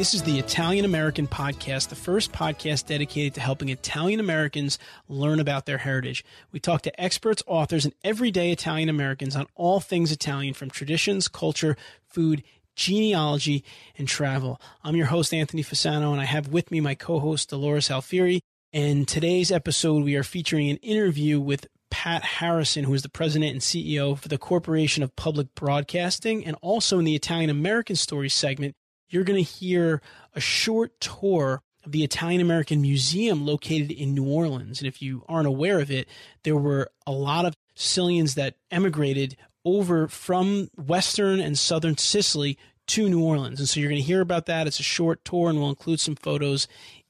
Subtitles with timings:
[0.00, 4.78] This is the Italian American Podcast, the first podcast dedicated to helping Italian Americans
[5.10, 6.24] learn about their heritage.
[6.52, 11.28] We talk to experts, authors, and everyday Italian Americans on all things Italian from traditions,
[11.28, 12.42] culture, food,
[12.74, 13.62] genealogy,
[13.98, 14.58] and travel.
[14.82, 18.40] I'm your host, Anthony Fasano, and I have with me my co host, Dolores Alfieri.
[18.72, 23.52] And today's episode, we are featuring an interview with Pat Harrison, who is the president
[23.52, 28.32] and CEO for the Corporation of Public Broadcasting, and also in the Italian American Stories
[28.32, 28.74] segment
[29.10, 30.00] you're going to hear
[30.34, 34.80] a short tour of the Italian American Museum located in New Orleans.
[34.80, 36.08] And if you aren't aware of it,
[36.44, 42.58] there were a lot of Sicilians that emigrated over from Western and Southern Sicily
[42.88, 43.60] to New Orleans.
[43.60, 44.66] And so you're going to hear about that.
[44.66, 46.66] It's a short tour, and we'll include some photos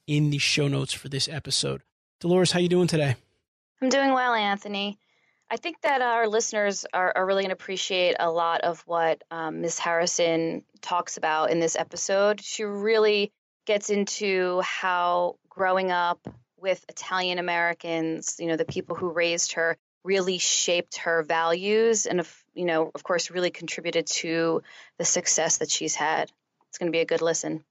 [0.07, 1.81] in the show notes for this episode.
[2.19, 3.15] Dolores, how you doing today?
[3.81, 4.99] I'm doing well, Anthony.
[5.51, 9.21] I think that our listeners are, are really going to appreciate a lot of what
[9.29, 9.79] um, Ms.
[9.79, 12.39] Harrison talks about in this episode.
[12.41, 13.33] She really
[13.65, 16.25] gets into how growing up
[16.57, 22.21] with Italian Americans, you know, the people who raised her, really shaped her values and,
[22.21, 24.61] of, you know, of course, really contributed to
[24.99, 26.31] the success that she's had.
[26.69, 27.65] It's going to be a good listen.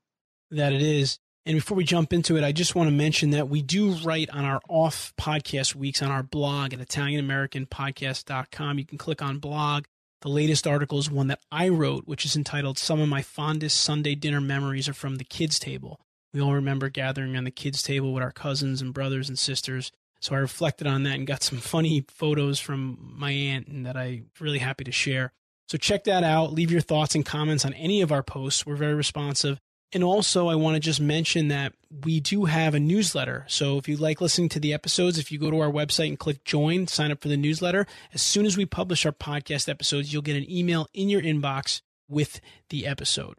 [0.51, 1.19] That it is.
[1.47, 4.29] And before we jump into it, I just want to mention that we do write
[4.31, 8.79] on our off podcast weeks on our blog at ItalianAmericanPodcast.com.
[8.79, 9.85] You can click on blog.
[10.21, 13.79] The latest article is one that I wrote, which is entitled Some of My Fondest
[13.79, 15.99] Sunday Dinner Memories Are from the Kids Table.
[16.35, 19.91] We all remember gathering on the kids' table with our cousins and brothers and sisters.
[20.21, 23.97] So I reflected on that and got some funny photos from my aunt and that
[23.97, 25.33] I'm really happy to share.
[25.69, 26.53] So check that out.
[26.53, 28.67] Leave your thoughts and comments on any of our posts.
[28.67, 29.59] We're very responsive.
[29.93, 31.73] And also, I want to just mention that
[32.05, 33.45] we do have a newsletter.
[33.49, 36.19] So if you like listening to the episodes, if you go to our website and
[36.19, 40.13] click join, sign up for the newsletter, as soon as we publish our podcast episodes,
[40.13, 43.35] you'll get an email in your inbox with the episode.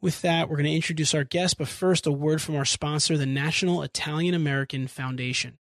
[0.00, 3.18] With that, we're going to introduce our guest, but first, a word from our sponsor,
[3.18, 5.58] the National Italian American Foundation.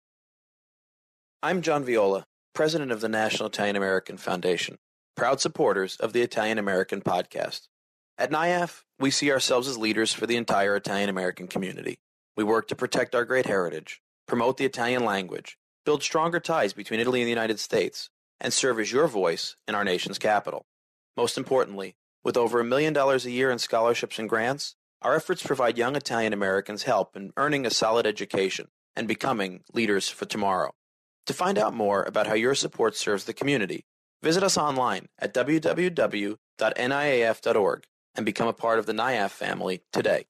[1.41, 2.23] I'm John Viola,
[2.53, 4.77] president of the National Italian American Foundation,
[5.15, 7.67] proud supporters of the Italian American podcast.
[8.19, 11.99] At NIAF, we see ourselves as leaders for the entire Italian American community.
[12.35, 16.99] We work to protect our great heritage, promote the Italian language, build stronger ties between
[16.99, 18.09] Italy and the United States,
[18.41, 20.65] and serve as your voice in our nation's capital.
[21.15, 25.41] Most importantly, with over a million dollars a year in scholarships and grants, our efforts
[25.41, 30.73] provide young Italian Americans help in earning a solid education and becoming leaders for tomorrow.
[31.27, 33.85] To find out more about how your support serves the community,
[34.21, 36.35] visit us online at www.niaf.org
[38.15, 40.25] and become a part of the NIAF family today.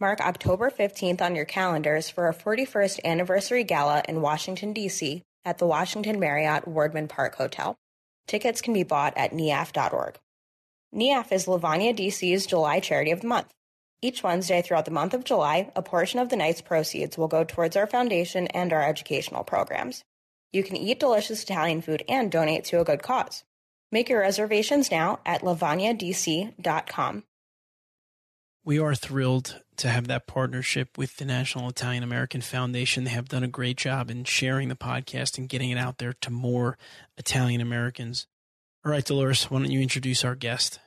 [0.00, 5.22] Mark October 15th on your calendars for our 41st anniversary gala in Washington, D.C.
[5.44, 7.76] at the Washington Marriott Wardman Park Hotel.
[8.26, 10.18] Tickets can be bought at niaf.org.
[10.92, 13.54] NIAF is Lavagna DC's July Charity of the Month.
[14.02, 17.44] Each Wednesday throughout the month of July, a portion of the night's proceeds will go
[17.44, 20.02] towards our foundation and our educational programs.
[20.52, 23.44] You can eat delicious Italian food and donate to a good cause.
[23.92, 27.22] Make your reservations now at lavagnadc.com.
[28.64, 33.04] We are thrilled to have that partnership with the National Italian American Foundation.
[33.04, 36.14] They have done a great job in sharing the podcast and getting it out there
[36.14, 36.76] to more
[37.16, 38.26] Italian Americans.
[38.82, 40.80] All right, Dolores, why don't you introduce our guest?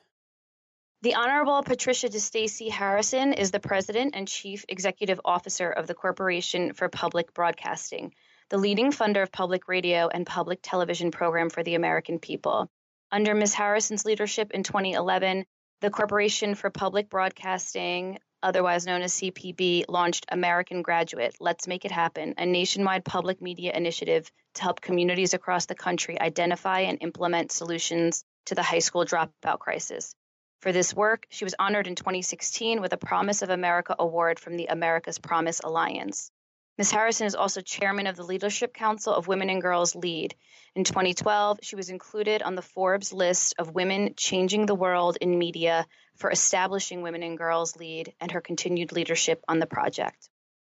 [1.04, 6.74] The Honorable Patricia DeStacy Harrison is the President and Chief Executive Officer of the Corporation
[6.74, 8.16] for Public Broadcasting,
[8.50, 12.68] the leading funder of public radio and public television program for the American people.
[13.12, 13.54] Under Ms.
[13.54, 15.46] Harrison's leadership in 2011,
[15.82, 21.92] the Corporation for Public Broadcasting, otherwise known as CPB, launched American Graduate Let's Make It
[21.92, 27.52] Happen, a nationwide public media initiative to help communities across the country identify and implement
[27.52, 30.14] solutions to the high school dropout crisis.
[30.60, 34.58] For this work, she was honored in 2016 with a Promise of America Award from
[34.58, 36.30] the America's Promise Alliance.
[36.76, 36.90] Ms.
[36.90, 40.34] Harrison is also chairman of the Leadership Council of Women and Girls Lead.
[40.74, 45.38] In 2012, she was included on the Forbes list of women changing the world in
[45.38, 45.86] media
[46.16, 50.30] for establishing Women and Girls Lead and her continued leadership on the project.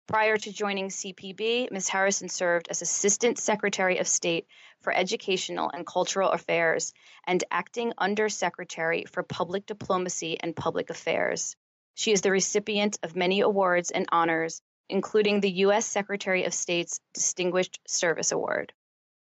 [0.06, 1.88] Prior to joining CPB, Ms.
[1.88, 4.46] Harrison served as Assistant Secretary of State
[4.82, 6.92] for Educational and Cultural Affairs
[7.26, 11.56] and Acting Undersecretary for Public Diplomacy and Public Affairs.
[11.94, 15.86] She is the recipient of many awards and honors, including the U.S.
[15.86, 18.72] Secretary of State's Distinguished Service Award.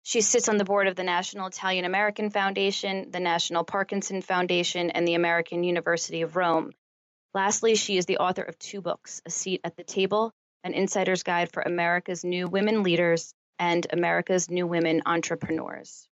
[0.03, 4.91] She sits on the board of the National Italian American Foundation, the National Parkinson Foundation,
[4.91, 6.71] and the American University of Rome.
[7.35, 10.33] Lastly, she is the author of two books A Seat at the Table,
[10.63, 16.09] An Insider's Guide for America's New Women Leaders, and America's New Women Entrepreneurs.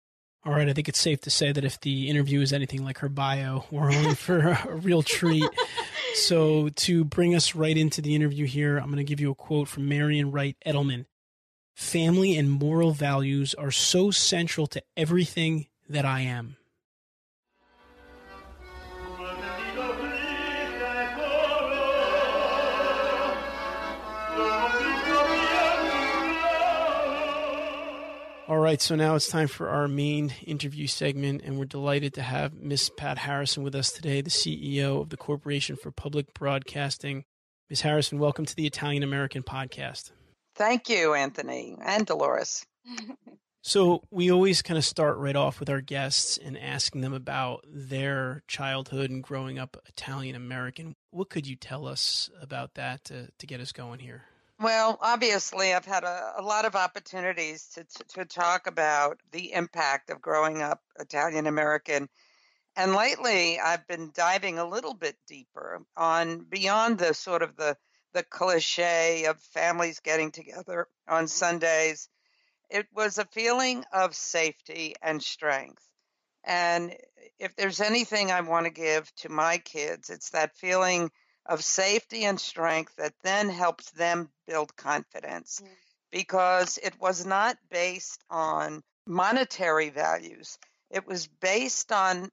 [0.46, 3.00] All right, I think it's safe to say that if the interview is anything like
[3.00, 5.44] her bio, we're only for a real treat.
[6.19, 9.36] So, to bring us right into the interview here, I'm going to give you a
[9.36, 11.06] quote from Marian Wright Edelman.
[11.75, 16.57] Family and moral values are so central to everything that I am.
[28.50, 32.24] All right, so now it's time for our main interview segment, and we're delighted to
[32.24, 37.25] have Miss Pat Harrison with us today, the CEO of the Corporation for Public Broadcasting.
[37.69, 40.10] Miss Harrison, welcome to the Italian American Podcast.
[40.56, 42.66] Thank you, Anthony and Dolores.
[43.62, 47.66] So, we always kind of start right off with our guests and asking them about
[47.68, 50.95] their childhood and growing up Italian American.
[51.12, 54.24] What could you tell us about that to, to get us going here?
[54.62, 59.54] Well, obviously, I've had a, a lot of opportunities to, to, to talk about the
[59.54, 62.10] impact of growing up Italian American.
[62.76, 67.78] And lately, I've been diving a little bit deeper on beyond the sort of the,
[68.14, 71.28] the cliche of families getting together on mm-hmm.
[71.28, 72.10] Sundays.
[72.70, 75.88] It was a feeling of safety and strength.
[76.44, 76.94] And
[77.40, 81.12] if there's anything I want to give to my kids, it's that feeling
[81.50, 85.68] of safety and strength that then helps them build confidence mm.
[86.12, 90.60] because it was not based on monetary values.
[90.92, 92.31] It was based on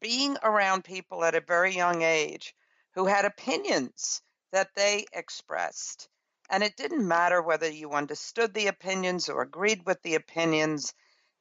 [0.00, 2.54] being around people at a very young age
[2.94, 4.22] who had opinions
[4.52, 6.08] that they expressed.
[6.48, 10.94] And it didn't matter whether you understood the opinions or agreed with the opinions,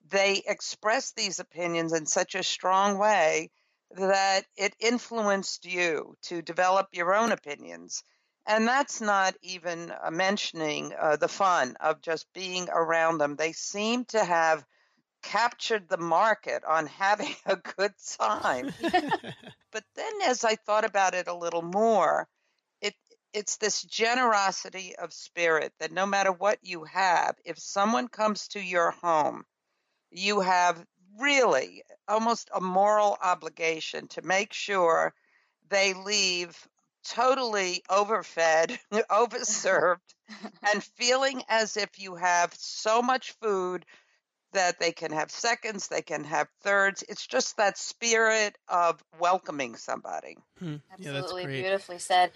[0.10, 3.50] they expressed these opinions in such a strong way
[3.98, 8.04] that it influenced you to develop your own opinions.
[8.46, 13.36] And that's not even uh, mentioning uh, the fun of just being around them.
[13.36, 14.66] They seem to have
[15.22, 18.72] captured the market on having a good time.
[19.72, 22.28] but then as I thought about it a little more,
[22.82, 22.96] it
[23.34, 28.60] it's this generosity of spirit that no matter what you have, if someone comes to
[28.60, 29.44] your home,
[30.12, 30.86] you have
[31.20, 35.14] really almost a moral obligation to make sure
[35.70, 36.68] they leave
[37.04, 40.00] totally overfed, overserved,
[40.72, 43.86] and feeling as if you have so much food
[44.54, 47.04] that they can have seconds, they can have thirds.
[47.10, 50.38] It's just that spirit of welcoming somebody.
[50.60, 50.76] Hmm.
[50.94, 52.32] Absolutely yeah, beautifully said.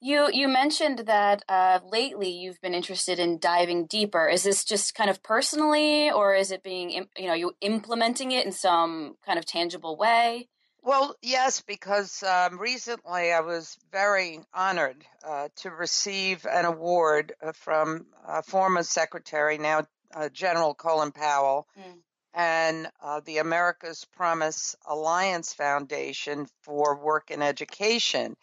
[0.00, 4.28] You you mentioned that uh, lately you've been interested in diving deeper.
[4.28, 8.46] Is this just kind of personally, or is it being you know you implementing it
[8.46, 10.48] in some kind of tangible way?
[10.82, 17.52] Well, yes, because um, recently I was very honored uh, to receive an award uh,
[17.52, 18.06] from
[18.44, 21.98] former Secretary, now uh, General Colin Powell, mm.
[22.32, 28.36] and uh, the America's Promise Alliance Foundation for Work in Education.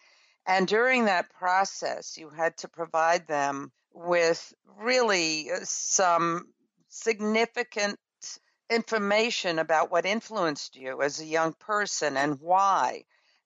[0.47, 6.47] And during that process, you had to provide them with really uh, some
[6.89, 7.97] significant
[8.69, 13.03] information about what influenced you as a young person and why.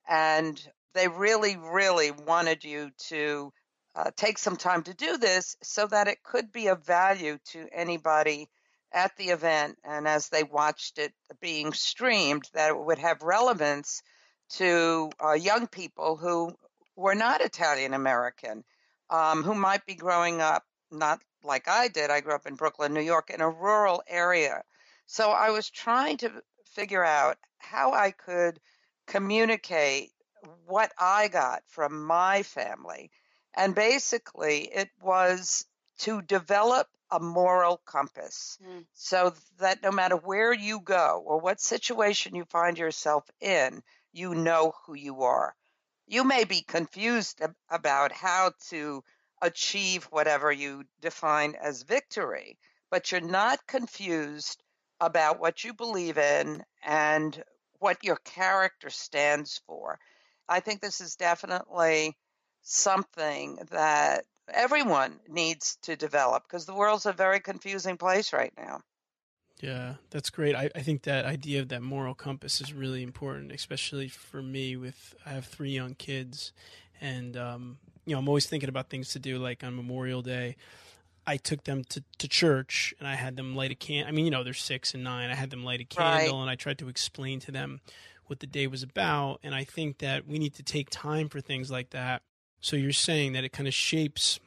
[0.07, 0.61] And
[0.93, 3.53] they really, really wanted you to
[3.95, 7.67] uh, take some time to do this so that it could be of value to
[7.71, 8.49] anybody
[8.91, 14.01] at the event and as they watched it being streamed, that it would have relevance
[14.49, 16.55] to uh, young people who
[16.99, 18.63] were not Italian American,
[19.09, 22.09] um, who might be growing up not like I did.
[22.09, 24.63] I grew up in Brooklyn, New York, in a rural area.
[25.05, 26.31] So I was trying to
[26.65, 28.59] figure out how I could
[29.07, 30.11] communicate
[30.65, 33.11] what I got from my family.
[33.55, 35.65] And basically, it was
[35.99, 38.85] to develop a moral compass mm.
[38.93, 44.35] so that no matter where you go or what situation you find yourself in, you
[44.35, 45.55] know who you are.
[46.11, 47.39] You may be confused
[47.69, 49.03] about how to
[49.43, 52.57] achieve whatever you define as victory,
[52.89, 54.63] but you're not confused
[54.99, 57.43] about what you believe in and
[57.77, 59.99] what your character stands for.
[60.47, 62.17] I think this is definitely
[62.63, 68.81] something that everyone needs to develop because the world's a very confusing place right now.
[69.61, 70.55] Yeah, that's great.
[70.55, 74.77] I, I think that idea of that moral compass is really important, especially for me.
[74.77, 76.53] With I have three young kids,
[77.01, 79.37] and um, you know I'm always thinking about things to do.
[79.37, 80.55] Like on Memorial Day,
[81.29, 84.07] I took them to, to church and I had them light a can.
[84.07, 85.29] I mean, you know, they're six and nine.
[85.29, 86.41] I had them light a candle right.
[86.41, 87.81] and I tried to explain to them
[88.25, 89.39] what the day was about.
[89.43, 92.23] And I think that we need to take time for things like that.
[92.61, 94.39] So you're saying that it kind of shapes,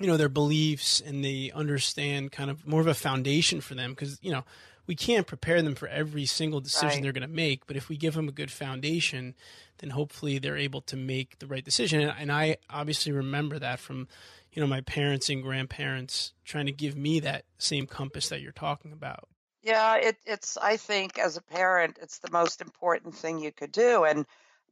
[0.00, 3.90] you know, their beliefs and they understand kind of more of a foundation for them
[3.90, 4.44] because, you know,
[4.86, 7.02] we can't prepare them for every single decision right.
[7.02, 7.66] they're going to make.
[7.66, 9.36] But if we give them a good foundation,
[9.78, 12.00] then hopefully they're able to make the right decision.
[12.00, 14.08] And I obviously remember that from,
[14.52, 18.52] you know, my parents and grandparents trying to give me that same compass that you're
[18.52, 19.28] talking about.
[19.62, 23.72] Yeah, it, it's, I think, as a parent, it's the most important thing you could
[23.72, 24.04] do.
[24.04, 24.24] And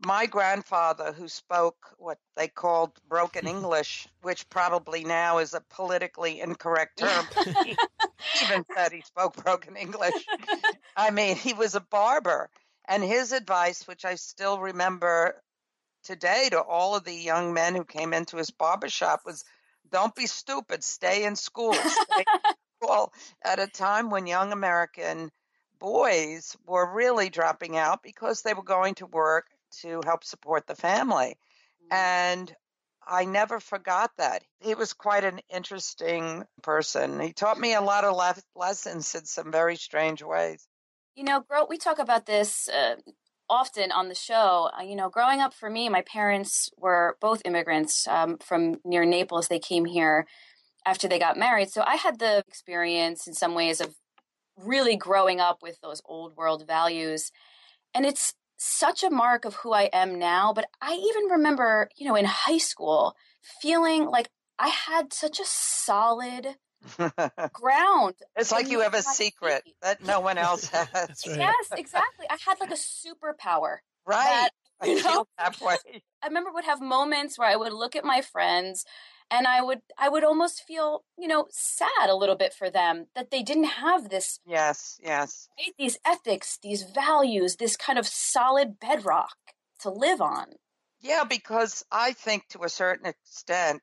[0.04, 6.40] my grandfather, who spoke what they called broken English, which probably now is a politically
[6.40, 7.26] incorrect term,
[7.64, 7.76] he
[8.44, 10.26] even said he spoke broken English.
[10.96, 12.50] I mean, he was a barber.
[12.86, 15.42] And his advice, which I still remember
[16.04, 19.44] today to all of the young men who came into his barbershop, was
[19.90, 21.74] don't be stupid, stay in school.
[21.74, 23.12] Stay in school
[23.42, 25.30] at a time when young American
[25.78, 29.46] boys were really dropping out because they were going to work
[29.82, 31.36] to help support the family.
[31.92, 31.94] Mm-hmm.
[31.94, 32.56] And
[33.06, 34.42] I never forgot that.
[34.60, 37.20] He was quite an interesting person.
[37.20, 40.66] He taught me a lot of le- lessons in some very strange ways.
[41.14, 42.96] You know, we talk about this uh,
[43.48, 44.70] often on the show.
[44.78, 49.04] Uh, you know, growing up for me, my parents were both immigrants um, from near
[49.04, 49.48] Naples.
[49.48, 50.26] They came here
[50.84, 51.70] after they got married.
[51.70, 53.94] So I had the experience in some ways of
[54.56, 57.30] really growing up with those old world values.
[57.94, 60.52] And it's such a mark of who I am now.
[60.52, 63.16] But I even remember, you know, in high school,
[63.62, 66.56] feeling like I had such a solid
[67.52, 68.14] ground.
[68.36, 69.76] It's like you have a secret feet.
[69.82, 70.92] that no one else has.
[70.92, 71.38] right.
[71.38, 72.26] Yes, exactly.
[72.28, 73.78] I had like a superpower.
[74.06, 74.50] Right.
[74.80, 75.74] That, you know, halfway.
[76.22, 78.84] I remember would have moments where I would look at my friends
[79.30, 83.06] and i would i would almost feel you know sad a little bit for them
[83.14, 85.48] that they didn't have this yes yes.
[85.78, 89.36] These ethics these values this kind of solid bedrock
[89.80, 90.46] to live on.
[91.00, 93.82] Yeah because i think to a certain extent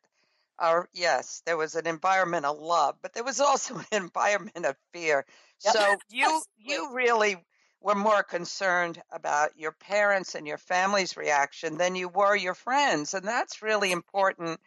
[0.60, 4.76] our yes there was an environment of love but there was also an environment of
[4.94, 5.26] fear.
[5.64, 5.74] Yep.
[5.74, 7.38] so you you really
[7.82, 13.14] were more concerned about your parents and your family's reaction than you were your friends
[13.14, 14.60] and that's really important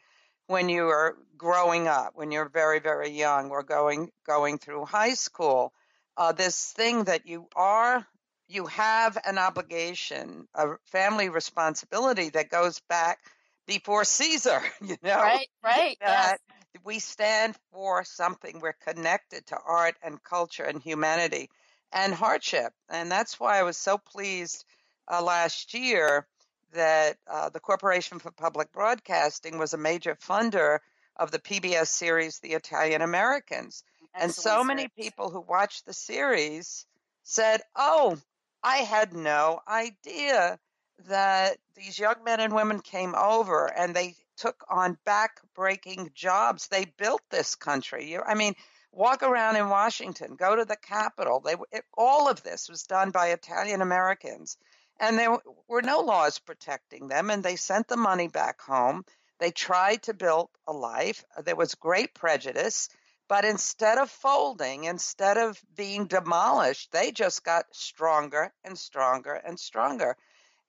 [0.48, 5.14] when you are growing up, when you're very, very young or going going through high
[5.14, 5.72] school.
[6.16, 8.04] Uh, this thing that you are,
[8.48, 13.20] you have an obligation, a family responsibility that goes back
[13.68, 14.60] before Caesar.
[14.80, 15.96] You know, right, right.
[16.00, 16.40] That
[16.74, 16.82] yes.
[16.84, 18.58] we stand for something.
[18.60, 21.50] We're connected to art and culture and humanity
[21.92, 24.64] and hardship, and that's why I was so pleased
[25.10, 26.26] uh, last year
[26.72, 30.78] that uh, the Corporation for Public Broadcasting was a major funder
[31.16, 33.82] of the PBS series The Italian Americans.
[34.14, 36.87] and so many people who watched the series
[37.22, 38.18] said, Oh,
[38.62, 40.58] I had no idea
[41.06, 46.68] that these young men and women came over and they took on back-breaking jobs.
[46.68, 48.16] They built this country.
[48.18, 48.54] I mean,
[48.92, 51.40] walk around in Washington, go to the Capitol.
[51.40, 54.56] They it, all of this was done by Italian Americans,
[55.00, 55.38] And there
[55.68, 59.04] were no laws protecting them, and they sent the money back home.
[59.38, 61.24] They tried to build a life.
[61.36, 62.88] Uh, there was great prejudice,
[63.28, 69.58] but instead of folding, instead of being demolished, they just got stronger and stronger and
[69.60, 70.16] stronger.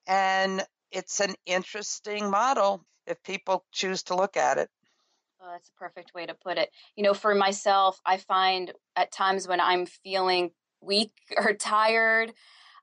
[0.05, 4.69] And it's an interesting model if people choose to look at it.
[5.41, 6.69] Oh, that's a perfect way to put it.
[6.95, 12.33] You know, for myself, I find at times when I'm feeling weak or tired,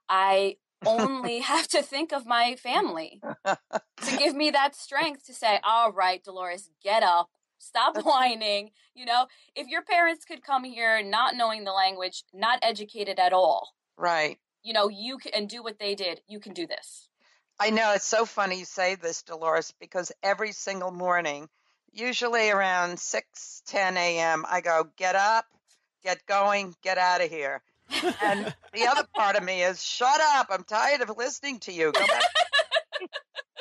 [0.09, 5.59] I only have to think of my family to give me that strength to say,
[5.63, 8.71] all right, Dolores, get up, stop whining.
[8.95, 13.33] You know, if your parents could come here not knowing the language, not educated at
[13.33, 13.73] all.
[13.97, 14.37] Right.
[14.63, 16.21] You know, you can and do what they did.
[16.27, 17.09] You can do this.
[17.59, 21.49] I know it's so funny you say this, Dolores, because every single morning,
[21.91, 25.45] usually around 6, 10 a.m., I go, get up,
[26.03, 27.63] get going, get out of here
[28.21, 30.47] and the other part of me is, shut up.
[30.49, 31.93] I'm tired of listening to you.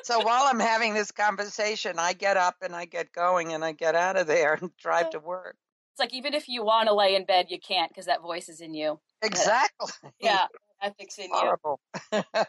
[0.02, 3.72] so while I'm having this conversation, I get up and I get going and I
[3.72, 5.56] get out of there and drive to work.
[5.92, 8.48] It's like even if you want to lay in bed, you can't because that voice
[8.48, 9.00] is in you.
[9.22, 9.90] Exactly.
[10.20, 10.46] Yeah,
[10.82, 11.80] ethics in Horrible.
[12.12, 12.22] you.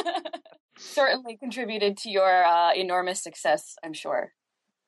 [0.78, 4.32] Certainly contributed to your uh, enormous success, I'm sure.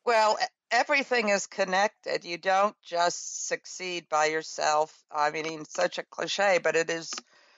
[0.07, 0.39] Well,
[0.71, 2.25] everything is connected.
[2.25, 4.97] You don't just succeed by yourself.
[5.11, 7.13] I mean, such a cliche, but it is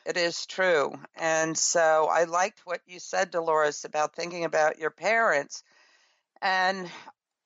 [0.06, 0.94] it is true.
[1.16, 5.62] And so I liked what you said, Dolores, about thinking about your parents.
[6.40, 6.90] And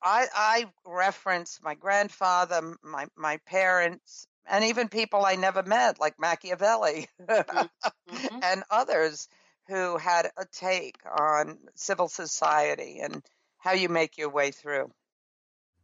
[0.00, 6.20] I I reference my grandfather, my my parents, and even people I never met, like
[6.20, 8.38] Machiavelli mm-hmm.
[8.42, 9.26] and others
[9.66, 13.22] who had a take on civil society and
[13.62, 14.90] how you make your way through.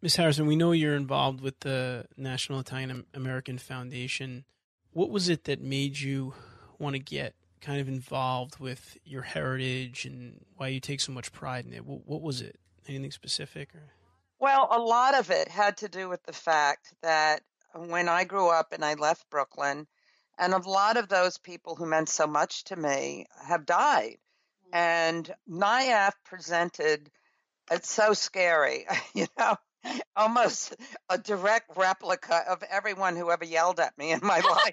[0.02, 0.16] Ms.
[0.16, 4.44] Harrison, we know you're involved with the National Italian American Foundation.
[4.92, 6.34] What was it that made you
[6.78, 11.32] want to get kind of involved with your heritage and why you take so much
[11.32, 11.84] pride in it?
[11.84, 12.58] What, what was it?
[12.88, 13.74] Anything specific?
[13.74, 13.92] Or?
[14.40, 17.42] Well, a lot of it had to do with the fact that
[17.74, 19.86] when I grew up and I left Brooklyn,
[20.36, 24.18] and a lot of those people who meant so much to me have died.
[24.72, 24.78] Mm.
[24.78, 27.10] And NIAF presented,
[27.70, 29.56] it's so scary, you know,
[30.16, 30.74] almost
[31.08, 34.72] a direct replica of everyone who ever yelled at me in my life.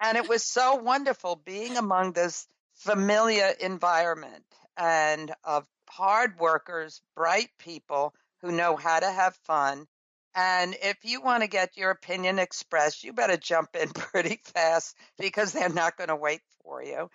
[0.00, 4.44] and it was so wonderful being among this familiar environment
[4.76, 9.86] and of hard workers, bright people who know how to have fun.
[10.34, 14.94] And if you want to get your opinion expressed, you better jump in pretty fast
[15.18, 17.08] because they're not going to wait for you.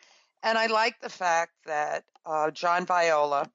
[0.43, 3.49] And I like the fact that uh, John Viola,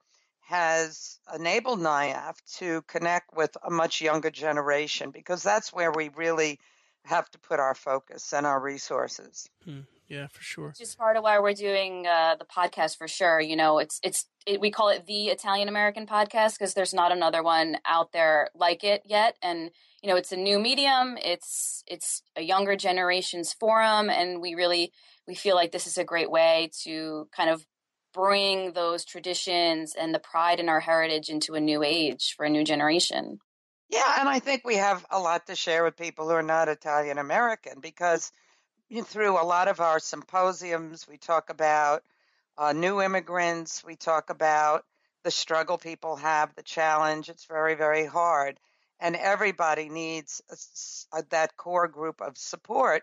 [0.47, 6.61] has enabled NIAF to connect with a much younger generation because that's where we really
[7.05, 9.49] have to put our focus and our resources.
[9.65, 9.81] Hmm.
[10.09, 10.69] Yeah, for sure.
[10.69, 13.41] Which is part of why we're doing uh, the podcast for sure.
[13.41, 17.11] You know, it's it's it, we call it the Italian American podcast because there's not
[17.11, 19.71] another one out there like it yet, and
[20.03, 21.19] you know, it's a new medium.
[21.21, 24.93] It's it's a younger generation's forum, and we really
[25.27, 27.67] we feel like this is a great way to kind of
[28.17, 32.51] bring those traditions and the pride in our heritage into a new age for a
[32.51, 33.39] new generation.
[33.91, 36.69] Yeah, and I think we have a lot to share with people who are not
[36.69, 38.33] Italian American because
[39.05, 42.03] through a lot of our symposiums, we talk about
[42.57, 44.85] uh, new immigrants, we talk about
[45.23, 47.29] the struggle people have, the challenge.
[47.29, 48.59] It's very, very hard.
[48.99, 53.03] And everybody needs a, a, that core group of support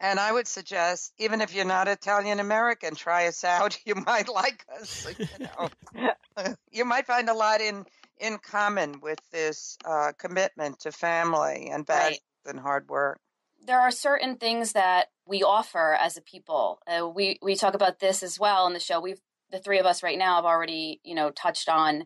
[0.00, 3.78] and I would suggest, even if you're not Italian American, try us out.
[3.86, 5.06] You might like us.
[5.18, 5.48] You,
[5.96, 6.54] know.
[6.70, 7.84] you might find a lot in
[8.20, 12.54] in common with this uh, commitment to family and values right.
[12.54, 13.20] and hard work.
[13.64, 16.80] There are certain things that we offer as a people.
[16.86, 19.00] Uh, we we talk about this as well in the show.
[19.00, 22.04] We've the three of us right now have already you know touched on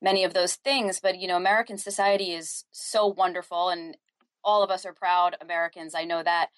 [0.00, 1.00] many of those things.
[1.00, 3.96] But you know, American society is so wonderful, and
[4.44, 5.94] all of us are proud Americans.
[5.94, 6.50] I know that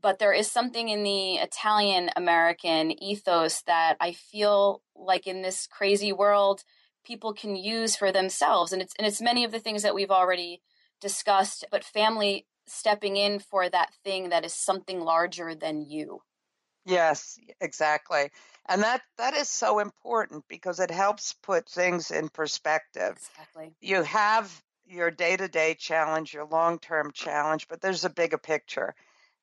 [0.00, 5.66] but there is something in the Italian American ethos that I feel like in this
[5.66, 6.62] crazy world
[7.04, 10.10] people can use for themselves and it's and it's many of the things that we've
[10.10, 10.60] already
[11.00, 16.20] discussed but family stepping in for that thing that is something larger than you.
[16.86, 18.30] Yes, exactly.
[18.68, 23.12] And that that is so important because it helps put things in perspective.
[23.12, 23.74] Exactly.
[23.80, 28.94] You have your day-to-day challenge, your long-term challenge, but there's a bigger picture.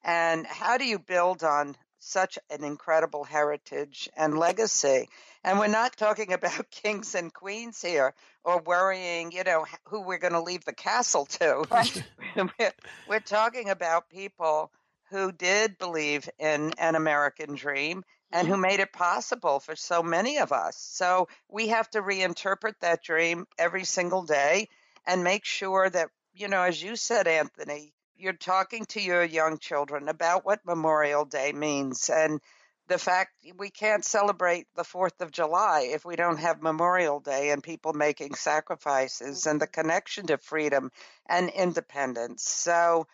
[0.07, 5.09] And how do you build on such an incredible heritage and legacy?
[5.43, 8.13] And we're not talking about kings and queens here
[8.45, 11.65] or worrying, you know, who we're going to leave the castle to.
[11.71, 12.03] Right.
[12.35, 12.71] we're,
[13.09, 14.71] we're talking about people
[15.09, 18.61] who did believe in an American dream and who mm-hmm.
[18.61, 20.77] made it possible for so many of us.
[20.77, 24.69] So we have to reinterpret that dream every single day
[25.05, 29.59] and make sure that, you know, as you said, Anthony, you're talking to your young
[29.59, 32.41] children about what Memorial Day means and
[32.87, 37.51] the fact we can't celebrate the 4th of July if we don't have Memorial Day
[37.51, 40.91] and people making sacrifices and the connection to freedom
[41.27, 42.43] and independence.
[42.43, 43.05] So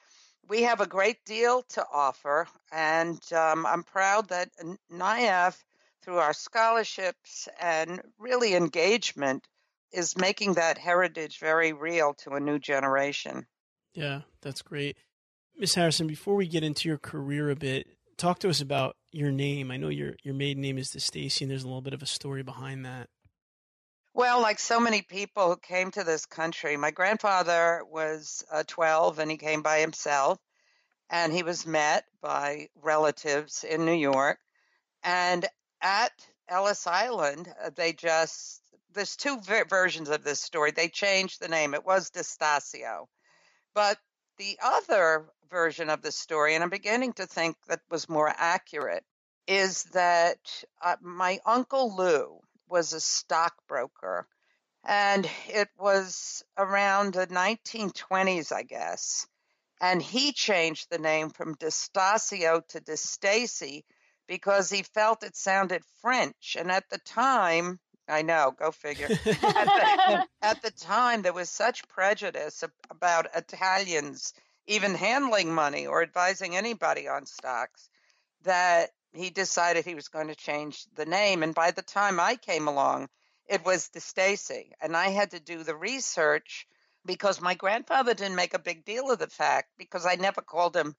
[0.47, 4.49] we have a great deal to offer, and um, I'm proud that
[4.91, 5.57] NIAF,
[6.03, 9.47] through our scholarships and really engagement,
[9.91, 13.45] is making that heritage very real to a new generation.
[13.93, 14.97] Yeah, that's great.
[15.57, 19.31] Miss Harrison, before we get into your career a bit, talk to us about your
[19.31, 19.69] name.
[19.69, 22.07] I know your your maiden name is DeStacy, and there's a little bit of a
[22.07, 23.09] story behind that.
[24.15, 29.17] Well, like so many people who came to this country, my grandfather was uh, 12
[29.17, 30.37] and he came by himself.
[31.09, 34.39] And he was met by relatives in New York.
[35.03, 35.47] And
[35.81, 36.11] at
[36.47, 38.61] Ellis Island, uh, they just,
[38.93, 40.71] there's two ver- versions of this story.
[40.71, 41.73] They changed the name.
[41.73, 43.07] It was DeStacio.
[43.73, 43.99] But
[44.37, 49.05] the other version of the story, and I'm beginning to think that was more accurate,
[49.47, 54.27] is that uh, my uncle Lou was a stockbroker.
[54.85, 59.27] And it was around the 1920s, I guess.
[59.79, 63.83] And he changed the name from DeStacio to DeStacy
[64.27, 66.57] because he felt it sounded French.
[66.59, 67.79] And at the time,
[68.13, 69.07] I know, go figure.
[69.07, 74.33] at, the, at, the, time, there was such prejudice about Italians
[74.67, 77.89] even handling money or advising anybody on stocks
[78.43, 81.43] that he decided he was going to change the name.
[81.43, 83.09] And by the time I came along,
[83.47, 84.71] it was DeStacy.
[84.81, 86.67] And I had to do the research
[87.05, 90.75] because my grandfather didn't make a big deal of the fact because I never called
[90.75, 90.95] him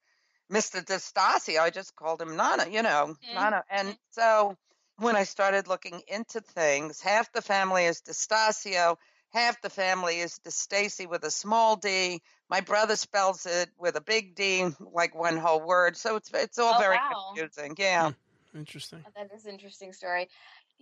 [0.53, 0.85] Mr.
[0.85, 1.59] DeStacy.
[1.59, 3.35] I just called him Nana, you know, mm-hmm.
[3.35, 3.65] Nana.
[3.71, 3.99] And mm-hmm.
[4.11, 4.57] so
[4.99, 8.97] when I started looking into things, half the family is DeStacio,
[9.31, 12.23] half the family is DeStacy with a small d.
[12.49, 15.97] My brother spells it with a big D, like one whole word.
[15.97, 17.33] So it's it's all oh, very wow.
[17.35, 17.75] confusing.
[17.79, 18.11] Yeah.
[18.11, 18.59] Hmm.
[18.59, 19.01] Interesting.
[19.07, 20.29] Oh, that is an interesting story.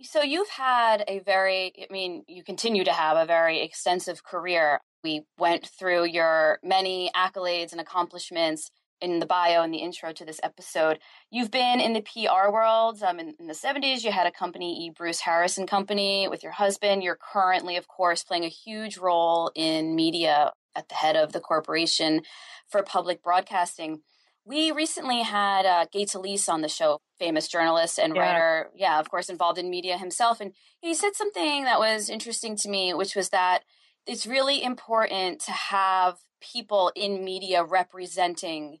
[0.01, 4.79] So you've had a very, I mean, you continue to have a very extensive career.
[5.03, 8.69] We went through your many accolades and accomplishments
[9.03, 10.99] in the bio and the intro to this episode.
[11.29, 13.03] You've been in the PR world.
[13.03, 14.89] Um, in, in, the 70s, you had a company, E.
[14.89, 17.03] Bruce Harrison Company, with your husband.
[17.03, 21.41] You're currently, of course, playing a huge role in media at the head of the
[21.41, 22.21] Corporation
[22.67, 23.99] for Public Broadcasting.
[24.45, 28.21] We recently had uh, Gay Talese on the show, famous journalist and yeah.
[28.21, 28.69] writer.
[28.75, 30.39] Yeah, of course, involved in media himself.
[30.39, 33.63] And he said something that was interesting to me, which was that
[34.05, 38.79] it's really important to have people in media representing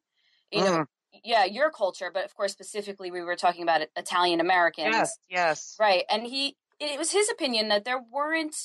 [0.53, 0.85] you know, mm.
[1.23, 4.93] yeah, your culture, but of course, specifically, we were talking about Italian Americans.
[4.93, 5.77] Yes, yes.
[5.79, 6.03] Right.
[6.09, 8.55] And he, it was his opinion that there weren't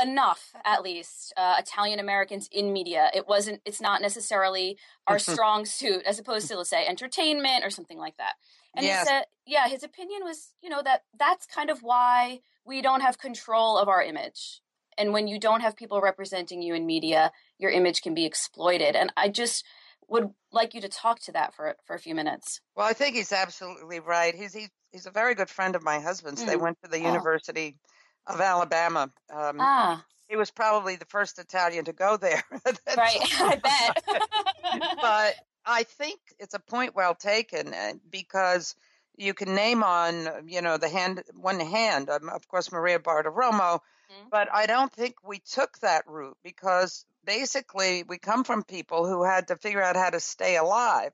[0.00, 3.10] enough, at least, uh, Italian Americans in media.
[3.14, 7.70] It wasn't, it's not necessarily our strong suit, as opposed to, let's say, entertainment or
[7.70, 8.34] something like that.
[8.74, 9.00] And yes.
[9.00, 13.00] he said, yeah, his opinion was, you know, that that's kind of why we don't
[13.00, 14.60] have control of our image.
[14.96, 18.96] And when you don't have people representing you in media, your image can be exploited.
[18.96, 19.64] And I just,
[20.08, 22.60] would like you to talk to that for for a few minutes.
[22.76, 24.34] Well, I think he's absolutely right.
[24.34, 26.42] He's he's, he's a very good friend of my husband's.
[26.42, 26.46] Mm.
[26.46, 27.06] They went to the oh.
[27.06, 27.76] University
[28.26, 29.10] of Alabama.
[29.34, 30.04] Um, ah.
[30.28, 32.42] He was probably the first Italian to go there.
[32.50, 34.22] right, I bet.
[35.00, 38.74] but I think it's a point well taken uh, because
[39.18, 43.80] you can name on you know the hand one hand um, of course maria bartiromo
[43.80, 44.28] mm-hmm.
[44.30, 49.22] but i don't think we took that route because basically we come from people who
[49.22, 51.12] had to figure out how to stay alive.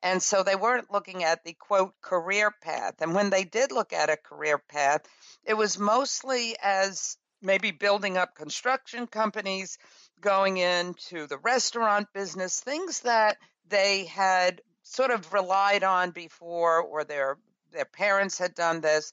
[0.00, 2.94] And so they weren't looking at the quote career path.
[3.00, 5.00] And when they did look at a career path,
[5.44, 9.76] it was mostly as maybe building up construction companies,
[10.20, 13.36] going into the restaurant business, things that
[13.68, 17.38] they had sort of relied on before or their
[17.72, 19.12] their parents had done this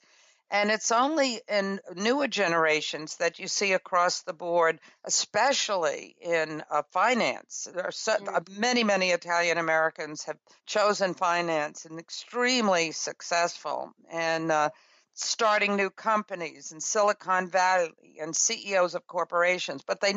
[0.53, 6.83] and it's only in newer generations that you see across the board, especially in uh,
[6.91, 7.67] finance.
[7.73, 10.37] There are so, uh, many, many Italian Americans have
[10.67, 14.69] chosen finance and extremely successful and uh,
[15.15, 19.81] starting new companies in Silicon Valley and CEOs of corporations.
[19.81, 20.13] But they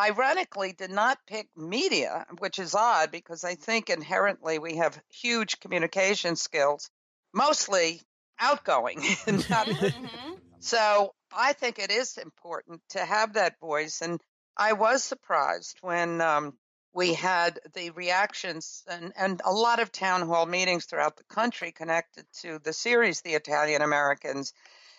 [0.00, 5.60] ironically did not pick media, which is odd because I think inherently we have huge
[5.60, 6.90] communication skills
[7.32, 8.00] mostly
[8.38, 9.00] outgoing.
[9.26, 10.34] mm-hmm.
[10.60, 14.00] So I think it is important to have that voice.
[14.02, 14.20] And
[14.56, 16.54] I was surprised when um,
[16.94, 21.70] we had the reactions and, and a lot of town hall meetings throughout the country
[21.72, 24.54] connected to the series, The Italian Americans,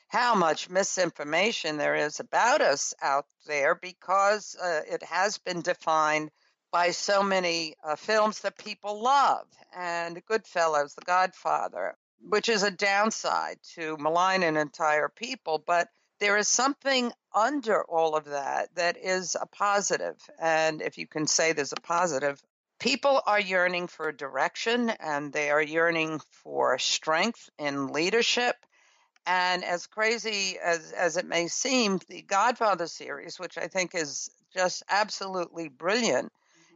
[0.07, 6.31] how much misinformation there is about us out there because uh, it has been defined
[6.71, 12.71] by so many uh, films that people love and Goodfellas, The Godfather, which is a
[12.71, 15.63] downside to malign an entire people.
[15.65, 20.17] But there is something under all of that that is a positive.
[20.39, 22.41] And if you can say there's a positive,
[22.79, 28.55] people are yearning for direction and they are yearning for strength in leadership.
[29.25, 34.31] And as crazy as, as it may seem, the Godfather series, which I think is
[34.55, 36.31] just absolutely brilliant.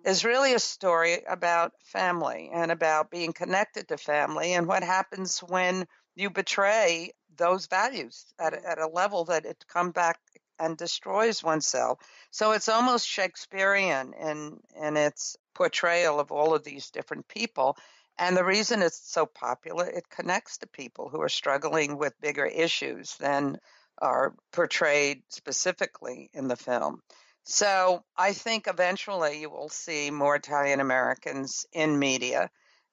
[0.06, 5.40] Is really a story about family and about being connected to family and what happens
[5.40, 5.86] when
[6.16, 8.70] you betray those values at, mm.
[8.70, 10.20] at a level that it come back
[10.60, 12.00] and destroys oneself.
[12.30, 17.78] So it's almost Shakespearean in in its portrayal of all of these different people.
[18.18, 22.46] And the reason it's so popular, it connects to people who are struggling with bigger
[22.46, 23.58] issues than
[23.98, 27.02] are portrayed specifically in the film.
[27.44, 32.50] So I think eventually you will see more Italian Americans in media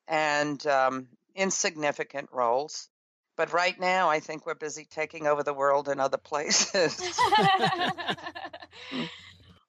[0.06, 2.88] and um, in significant roles.
[3.36, 7.00] But right now, I think we're busy taking over the world in other places.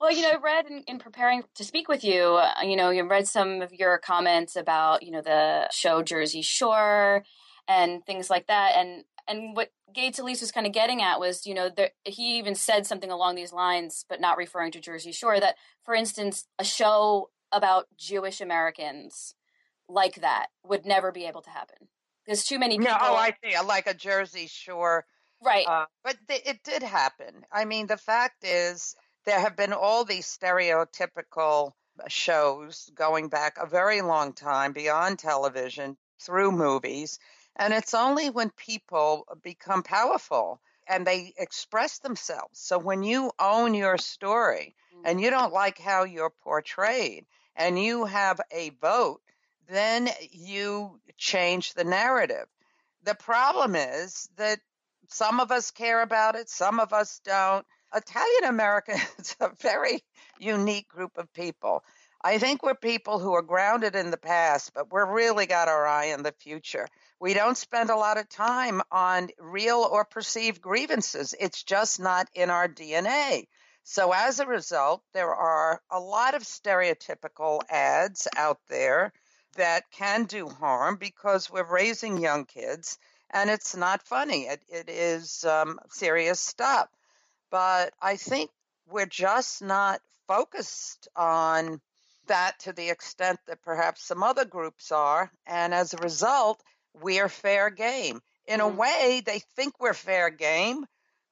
[0.01, 2.89] well, you know, I read in, in, preparing to speak with you, uh, you know,
[2.89, 7.23] you read some of your comments about, you know, the show Jersey Shore
[7.67, 8.71] and things like that.
[8.75, 12.37] And and what Gay Talese was kind of getting at was, you know, there, he
[12.37, 15.39] even said something along these lines, but not referring to Jersey Shore.
[15.39, 19.35] That, for instance, a show about Jewish Americans
[19.87, 21.87] like that would never be able to happen
[22.29, 22.93] there's too many people.
[22.93, 23.55] No, oh, I see.
[23.65, 25.03] Like a Jersey Shore.
[25.43, 25.65] Right.
[25.67, 27.43] Uh, but th- it did happen.
[27.51, 31.71] I mean, the fact is, there have been all these stereotypical
[32.07, 37.17] shows going back a very long time beyond television through movies.
[37.55, 42.59] And it's only when people become powerful and they express themselves.
[42.59, 45.05] So when you own your story mm-hmm.
[45.05, 49.21] and you don't like how you're portrayed and you have a vote,
[49.67, 52.45] then you change the narrative.
[53.03, 54.59] The problem is that
[55.09, 57.65] some of us care about it, some of us don't.
[57.93, 60.03] Italian Americans are a very
[60.39, 61.83] unique group of people.
[62.21, 65.87] I think we're people who are grounded in the past, but we're really got our
[65.87, 66.85] eye on the future.
[67.19, 71.33] We don't spend a lot of time on real or perceived grievances.
[71.39, 73.47] It's just not in our DNA.
[73.83, 79.13] So as a result, there are a lot of stereotypical ads out there
[79.55, 82.97] that can do harm because we're raising young kids
[83.31, 84.43] and it's not funny.
[84.43, 86.89] It, it is um, serious stuff.
[87.49, 88.51] But I think
[88.87, 91.81] we're just not focused on
[92.29, 95.31] that to the extent that perhaps some other groups are.
[95.45, 96.63] And as a result,
[96.93, 98.21] we're fair game.
[98.47, 98.77] In a mm-hmm.
[98.77, 100.85] way, they think we're fair game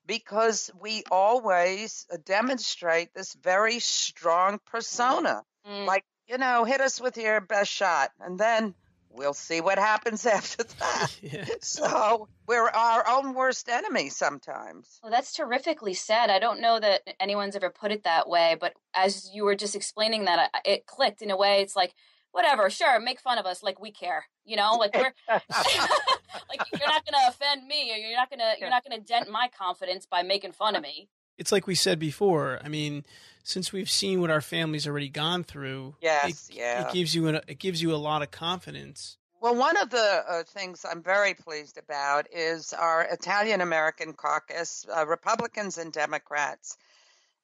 [0.06, 5.44] because we always demonstrate this very strong persona.
[5.68, 5.86] Mm.
[5.86, 8.76] Like you know, hit us with your best shot, and then
[9.12, 11.20] we'll see what happens after that.
[11.22, 11.46] yeah.
[11.62, 15.00] So we're our own worst enemy sometimes.
[15.02, 16.30] Well, that's terrifically said.
[16.30, 19.76] I don't know that anyone's ever put it that way, but as you were just
[19.76, 21.62] explaining that, it clicked in a way.
[21.62, 21.94] It's like,
[22.32, 26.88] whatever, sure, make fun of us, like we care, you know, like we're like you're
[26.88, 29.30] not going to offend me, or you're not going to you're not going to dent
[29.30, 32.60] my confidence by making fun of me it's like we said before.
[32.64, 33.06] I mean,
[33.44, 37.28] since we've seen what our family's already gone through, yes, it, yeah, it gives you
[37.28, 39.18] an, it gives you a lot of confidence.
[39.40, 44.86] Well, one of the uh, things I'm very pleased about is our Italian American caucus,
[44.94, 46.76] uh, Republicans and Democrats.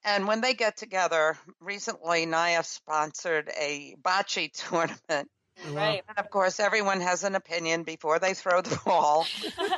[0.04, 5.30] And when they get together, recently NIAF sponsored a bocce tournament
[5.72, 6.04] Right.
[6.08, 9.26] And of course, everyone has an opinion before they throw the ball,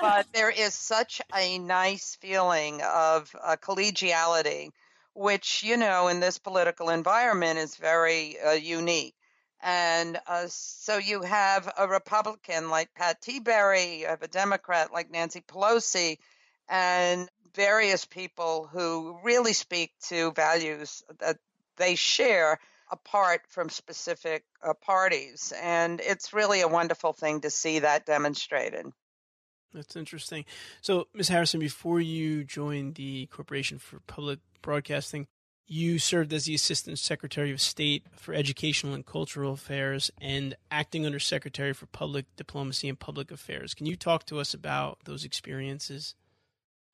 [0.02, 4.70] but there is such a nice feeling of uh, collegiality,
[5.14, 9.16] which, you know, in this political environment is very uh, unique.
[9.62, 15.10] And uh, so you have a Republican like Pat Tiberi, you have a Democrat like
[15.10, 16.18] Nancy Pelosi,
[16.70, 21.38] and various people who really speak to values that
[21.78, 22.60] they share
[22.96, 25.54] apart from specific uh, parties.
[25.62, 28.86] And it's really a wonderful thing to see that demonstrated.
[29.74, 30.46] That's interesting.
[30.82, 31.30] So, Ms.
[31.30, 35.28] Harrison, before you joined the Corporation for Public Broadcasting,
[35.68, 41.06] you served as the Assistant Secretary of State for Educational and Cultural Affairs and acting
[41.06, 43.74] under Secretary for Public Diplomacy and Public Affairs.
[43.74, 46.16] Can you talk to us about those experiences?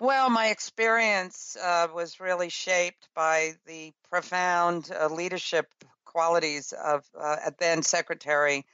[0.02, 5.68] Well, my experience uh, was really shaped by the profound uh, leadership
[6.06, 8.66] qualities of uh, then Secretary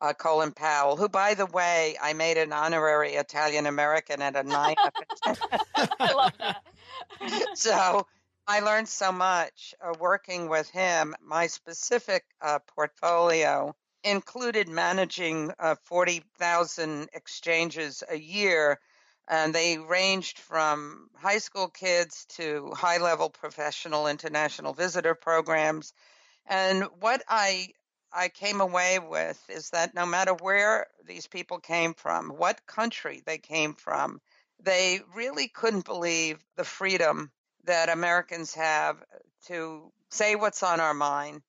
[0.00, 4.42] uh, Colin Powell, who, by the way, I made an honorary Italian American at a
[4.42, 4.74] nine.
[6.00, 6.64] I love that.
[7.56, 8.04] so
[8.48, 11.14] I learned so much uh, working with him.
[11.24, 18.80] My specific uh, portfolio included managing uh, 40,000 exchanges a year,
[19.28, 25.92] and they ranged from high school kids to high level professional international visitor programs.
[26.46, 27.68] And what I
[28.12, 33.22] I came away with is that no matter where these people came from, what country
[33.24, 34.20] they came from,
[34.62, 37.30] they really couldn't believe the freedom
[37.64, 39.02] that Americans have
[39.46, 41.42] to say what's on our mind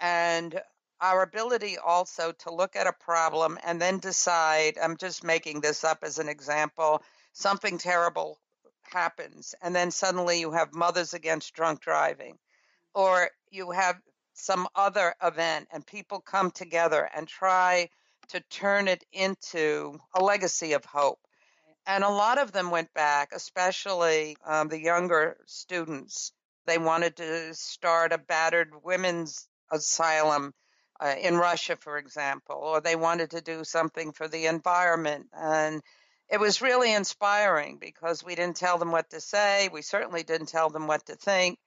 [0.00, 0.60] and
[1.00, 5.84] our ability also to look at a problem and then decide I'm just making this
[5.84, 8.38] up as an example something terrible
[8.82, 12.38] happens and then suddenly you have mothers against drunk driving
[12.94, 13.96] or you have
[14.34, 17.88] some other event and people come together and try
[18.28, 21.18] to turn it into a legacy of hope.
[21.86, 26.32] And a lot of them went back, especially um, the younger students.
[26.66, 30.52] They wanted to start a battered women's asylum
[31.00, 35.26] uh, in Russia, for example, or they wanted to do something for the environment.
[35.32, 35.82] And
[36.30, 39.68] it was really inspiring because we didn't tell them what to say.
[39.72, 41.58] We certainly didn't tell them what to think.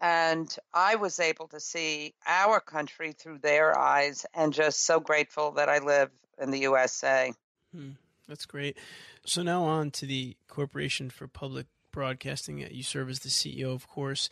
[0.00, 5.52] And I was able to see our country through their eyes and just so grateful
[5.52, 6.10] that I live
[6.40, 7.32] in the USA.
[7.74, 7.92] Hmm,
[8.28, 8.78] that's great.
[9.26, 12.58] So now on to the Corporation for Public Broadcasting.
[12.70, 14.30] You serve as the CEO, of course.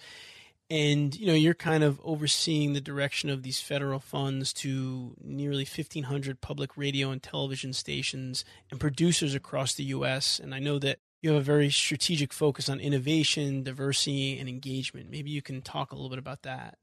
[0.68, 5.64] And you know you're kind of overseeing the direction of these federal funds to nearly
[5.64, 10.40] 1,500 public radio and television stations and producers across the U.S.
[10.40, 15.10] And I know that you have a very strategic focus on innovation, diversity, and engagement.
[15.10, 16.78] Maybe you can talk a little bit about that.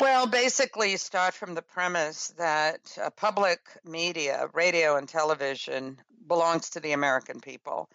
[0.00, 6.80] Well, basically, start from the premise that uh, public media, radio and television, belongs to
[6.80, 7.90] the American people.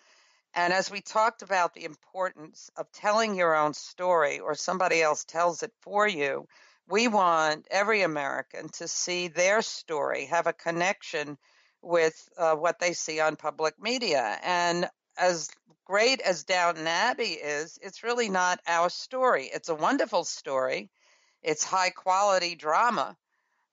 [0.56, 5.24] And as we talked about the importance of telling your own story or somebody else
[5.26, 6.48] tells it for you,
[6.88, 11.38] we want every American to see their story, have a connection
[11.82, 14.38] with uh, what they see on public media.
[14.44, 15.50] And as
[15.86, 19.50] great as Downton Abbey is, it's really not our story.
[19.54, 20.92] It's a wonderful story,
[21.42, 23.18] it's high quality drama,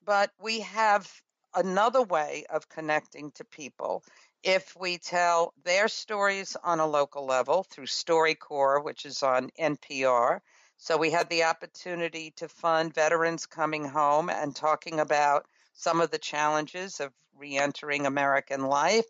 [0.03, 1.09] but we have
[1.53, 4.03] another way of connecting to people
[4.43, 10.41] if we tell their stories on a local level through StoryCorps, which is on NPR.
[10.77, 16.09] So we had the opportunity to fund veterans coming home and talking about some of
[16.09, 19.05] the challenges of reentering American life.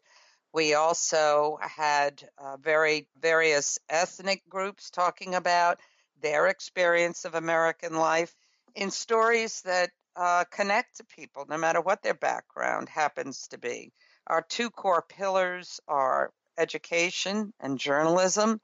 [0.53, 5.79] We also had uh, very various ethnic groups talking about
[6.21, 8.35] their experience of American life
[8.75, 13.93] in stories that uh, connect to people, no matter what their background happens to be.
[14.27, 18.61] Our two core pillars are education and journalism,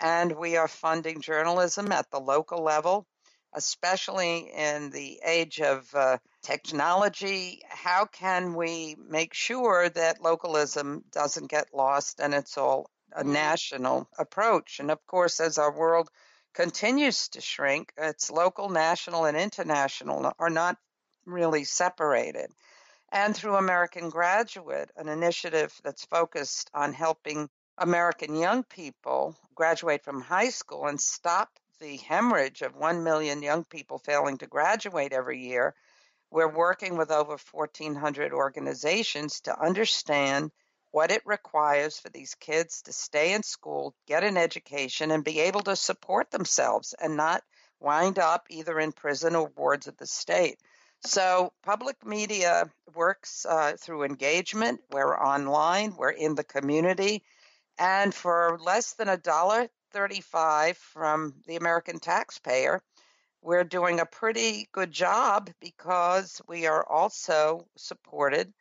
[0.00, 3.06] and we are funding journalism at the local level
[3.56, 11.50] especially in the age of uh, technology, how can we make sure that localism doesn't
[11.50, 14.78] get lost and it's all a national approach?
[14.78, 16.10] And of course, as our world
[16.54, 20.76] continues to shrink, it's local, national, and international are not
[21.24, 22.50] really separated.
[23.12, 30.20] And through American Graduate, an initiative that's focused on helping American young people graduate from
[30.20, 35.40] high school and stop the hemorrhage of 1 million young people failing to graduate every
[35.40, 35.74] year,
[36.30, 40.50] we're working with over 1,400 organizations to understand
[40.90, 45.40] what it requires for these kids to stay in school, get an education, and be
[45.40, 47.42] able to support themselves and not
[47.80, 50.58] wind up either in prison or wards of the state.
[51.04, 54.80] So, public media works uh, through engagement.
[54.90, 57.22] We're online, we're in the community,
[57.78, 62.82] and for less than a dollar 35 from the American taxpayer,
[63.42, 68.52] we're doing a pretty good job because we are also supported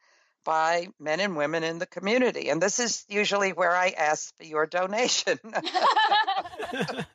[0.44, 2.50] by men and women in the community.
[2.50, 5.40] And this is usually where I ask for your donation.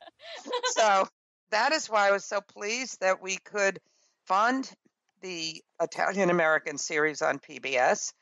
[0.65, 1.07] so
[1.51, 3.79] that is why I was so pleased that we could
[4.27, 4.69] fund
[5.21, 8.13] the Italian American series on PBS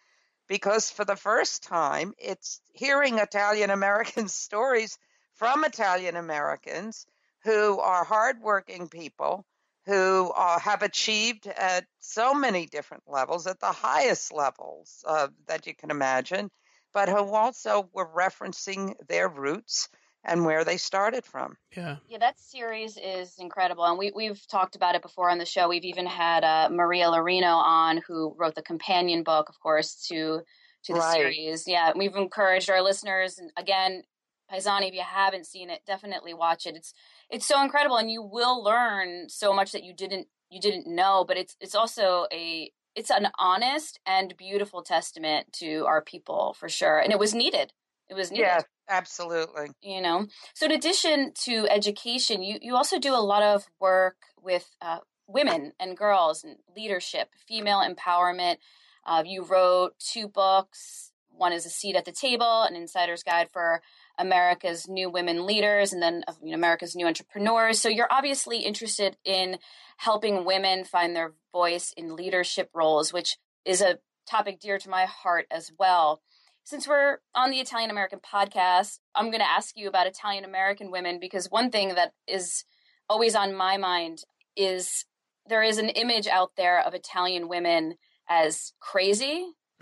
[0.47, 4.97] because for the first time it's hearing Italian American stories
[5.36, 7.06] from Italian Americans
[7.43, 9.45] who are hardworking people
[9.86, 15.66] who uh, have achieved at so many different levels, at the highest levels uh, that
[15.66, 16.52] you can imagine,
[16.93, 19.89] but who also were referencing their roots
[20.24, 21.55] and where they started from.
[21.76, 21.97] Yeah.
[22.07, 23.86] Yeah, that series is incredible.
[23.86, 25.70] And we, we've talked about it before on the show.
[25.70, 30.41] We've even had uh, Maria Laurino on, who wrote the companion book, of course, to
[30.84, 31.13] to the Right.
[31.13, 31.67] series.
[31.67, 34.03] Yeah, we've encouraged our listeners, and again,
[34.49, 36.76] Paisani, if you haven't seen it, definitely watch it.
[36.76, 36.93] It's
[37.30, 41.26] it's so incredible, and you will learn so much that you didn't you didn't know.
[41.28, 46.70] But it's it's also a it's an honest and beautiful testament to our people for
[46.70, 47.74] sure, and it was needed.
[48.10, 48.43] It was needed.
[48.43, 49.68] Yes, absolutely.
[49.82, 50.28] you know?
[50.55, 54.99] So in addition to education you, you also do a lot of work with uh,
[55.28, 58.57] women and girls and leadership female empowerment.
[59.05, 63.49] Uh, you wrote two books one is a seat at the table an insider's guide
[63.51, 63.82] for
[64.18, 67.80] america's new women leaders and then uh, you know, america's new entrepreneurs.
[67.80, 69.57] So you're obviously interested in
[69.97, 75.05] helping women find their voice in leadership roles which is a topic dear to my
[75.05, 76.22] heart as well
[76.64, 80.91] since we're on the Italian American podcast, I'm going to ask you about Italian American
[80.91, 82.64] women because one thing that is
[83.10, 84.24] always on my mind
[84.55, 85.05] is
[85.47, 87.95] there is an image out there of Italian women
[88.30, 89.47] as crazy.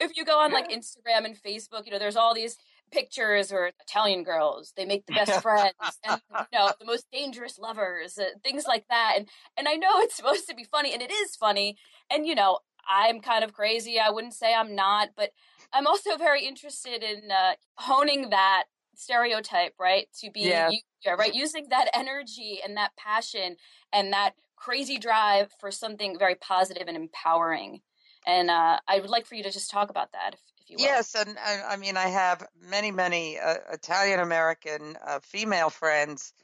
[0.00, 2.56] if you go on like Instagram and Facebook, you know, there's all these
[2.90, 5.74] pictures or Italian girls, they make the best friends
[6.04, 6.20] and
[6.52, 9.14] you know, the most dangerous lovers, uh, things like that.
[9.16, 11.76] And and I know it's supposed to be funny and it is funny.
[12.10, 12.58] And you know,
[12.90, 14.00] I'm kind of crazy.
[14.00, 15.30] I wouldn't say I'm not, but
[15.72, 18.64] I'm also very interested in uh, honing that
[18.96, 20.08] stereotype, right?
[20.20, 20.70] To be Yeah.
[21.16, 23.56] right, using that energy and that passion
[23.92, 27.80] and that crazy drive for something very positive and empowering.
[28.26, 30.76] And uh, I would like for you to just talk about that, if, if you
[30.76, 30.84] will.
[30.84, 36.34] Yes, and I, I mean, I have many, many uh, Italian American uh, female friends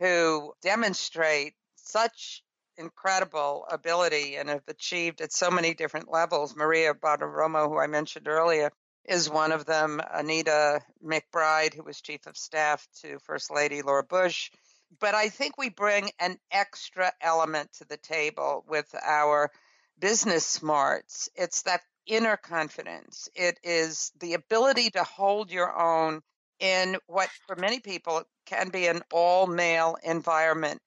[0.00, 2.42] who demonstrate such
[2.80, 6.56] incredible ability and have achieved at so many different levels.
[6.56, 8.72] Maria Bartiromo, who I mentioned earlier,
[9.04, 10.00] is one of them.
[10.12, 14.50] Anita McBride, who was chief of staff to First Lady Laura Bush.
[14.98, 19.50] But I think we bring an extra element to the table with our
[19.98, 21.28] business smarts.
[21.36, 23.28] It's that inner confidence.
[23.34, 26.22] It is the ability to hold your own
[26.58, 30.80] in what, for many people, can be an all male environment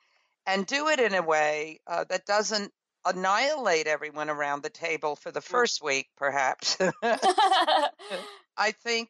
[0.45, 2.71] and do it in a way uh, that doesn't
[3.05, 6.77] annihilate everyone around the table for the first week, perhaps.
[8.57, 9.09] I think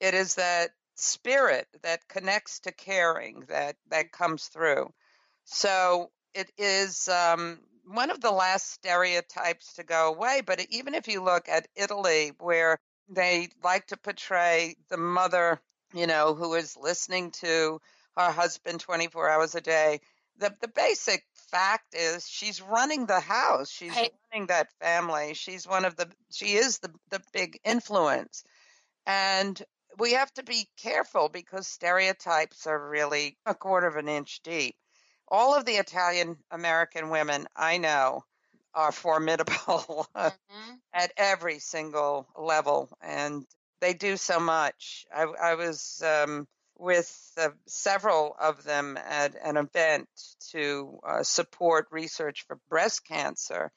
[0.00, 4.92] it is that spirit that connects to caring that that comes through.
[5.44, 10.42] So it is um, one of the last stereotypes to go away.
[10.44, 12.78] But even if you look at Italy, where
[13.08, 15.60] they like to portray the mother,
[15.94, 17.80] you know, who is listening to
[18.16, 20.00] her husband 24 hours a day,
[20.36, 23.70] the, the basic fact is she's running the house.
[23.70, 24.12] She's Right.
[24.32, 25.34] running that family.
[25.34, 28.44] She's one of the, she is the, the big influence.
[29.06, 29.60] And
[29.98, 34.76] we have to be careful because stereotypes are really a quarter of an inch deep.
[35.28, 38.24] All of the Italian American women I know
[38.74, 40.06] are formidable
[40.48, 40.80] Mhm.
[40.92, 43.46] at every single level, and
[43.80, 45.06] they do so much.
[45.12, 46.48] I, I was um,
[46.80, 50.08] with uh, several of them at an event
[50.50, 53.70] to uh, support research for breast cancer.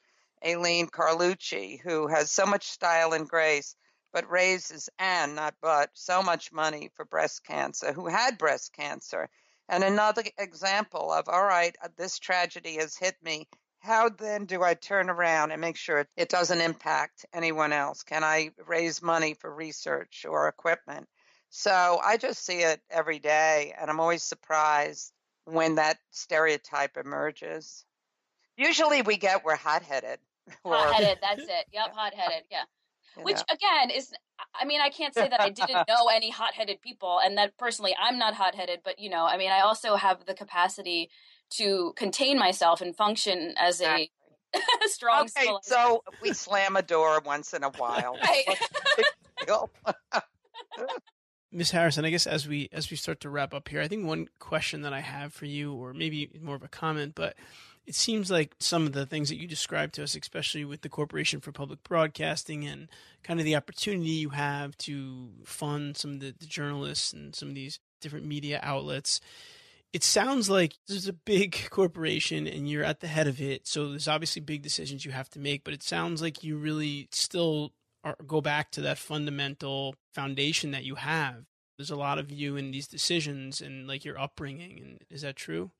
[0.44, 3.76] Aileen Carlucci, who has so much style and grace,
[4.12, 9.28] but raises and not but so much money for breast cancer, who had breast cancer.
[9.68, 13.48] And another example of, all right, uh, this tragedy has hit me.
[13.80, 18.02] How then do I turn around and make sure it doesn't impact anyone else?
[18.02, 21.08] Can I raise money for research or equipment?
[21.56, 25.12] So I just see it every day, and I'm always surprised
[25.44, 27.84] when that stereotype emerges.
[28.56, 30.18] Usually we get we're hot headed.
[30.66, 31.66] Hot-headed, that's it.
[31.72, 32.42] Yep, hot-headed.
[32.50, 32.64] Yeah.
[33.16, 33.42] you Which know.
[33.52, 34.12] again is,
[34.60, 37.94] I mean, I can't say that I didn't know any hot-headed people, and that personally
[38.02, 41.08] I'm not hot-headed, but you know, I mean, I also have the capacity
[41.50, 44.10] to contain myself and function as a
[44.86, 45.28] strong.
[45.36, 48.18] Okay, so we slam a door once in a while.
[48.20, 48.58] Right.
[51.54, 54.04] Miss Harrison, I guess as we as we start to wrap up here, I think
[54.04, 57.36] one question that I have for you, or maybe more of a comment, but
[57.86, 60.88] it seems like some of the things that you described to us, especially with the
[60.88, 62.88] Corporation for Public Broadcasting and
[63.22, 67.50] kind of the opportunity you have to fund some of the, the journalists and some
[67.50, 69.20] of these different media outlets,
[69.92, 73.66] it sounds like this is a big corporation and you're at the head of it.
[73.68, 77.08] So there's obviously big decisions you have to make, but it sounds like you really
[77.12, 77.72] still
[78.26, 81.44] go back to that fundamental foundation that you have.
[81.76, 84.80] There's a lot of you in these decisions and like your upbringing.
[84.80, 85.70] And is that true?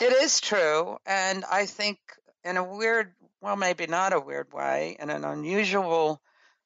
[0.00, 0.98] It is true.
[1.06, 1.98] And I think,
[2.44, 6.20] in a weird, well, maybe not a weird way, in an unusual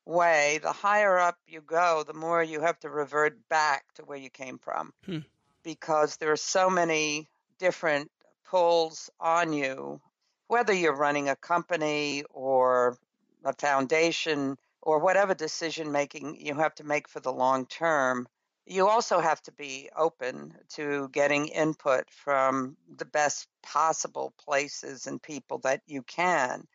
[0.05, 4.19] way, the higher up you go, the more you have to revert back to where
[4.19, 4.93] you came from.
[5.05, 5.19] Hmm.
[5.63, 7.29] Because there are so many
[7.59, 8.11] different
[8.45, 10.01] pulls on you,
[10.49, 12.99] whether you're running a company or
[13.45, 18.29] a foundation or whatever decision making you have to make for the long term.
[18.67, 25.23] You also have to be open to getting input from the best possible places and
[25.23, 26.67] people that you can.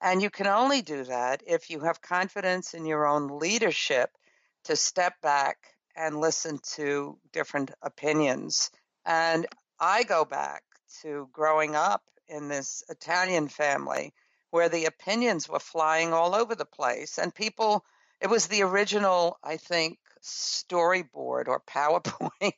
[0.00, 4.10] And you can only do that if you have confidence in your own leadership
[4.64, 5.56] to step back
[5.96, 8.70] and listen to different opinions.
[9.06, 9.46] And
[9.80, 10.62] I go back
[11.02, 14.12] to growing up in this Italian family
[14.54, 17.84] where the opinions were flying all over the place and people
[18.20, 22.52] it was the original i think storyboard or powerpoint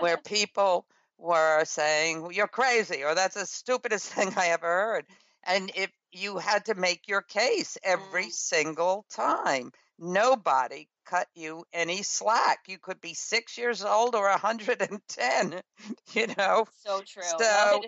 [0.00, 0.84] where people
[1.16, 5.06] were saying you're crazy or that's the stupidest thing i ever heard
[5.44, 8.32] and if you had to make your case every mm.
[8.32, 12.60] single time nobody cut you any slack.
[12.68, 15.60] You could be six years old or 110,
[16.12, 16.66] you know?
[16.84, 17.22] So true.
[17.22, 17.82] So, no,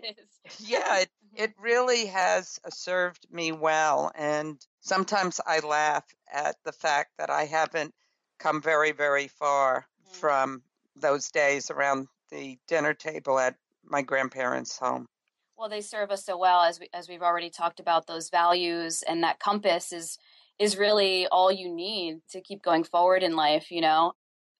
[0.59, 4.13] yeah, it, it really has uh, served me well.
[4.15, 7.95] And sometimes I laugh at the fact that I haven't
[8.39, 10.19] come very, very far mm-hmm.
[10.19, 10.63] from
[10.97, 15.07] those days around the dinner table at my grandparents' home.
[15.57, 19.05] Well, they serve us so well as we as we've already talked about those values
[19.07, 20.19] and that compass is
[20.59, 24.13] is really all you need to keep going forward in life, you know.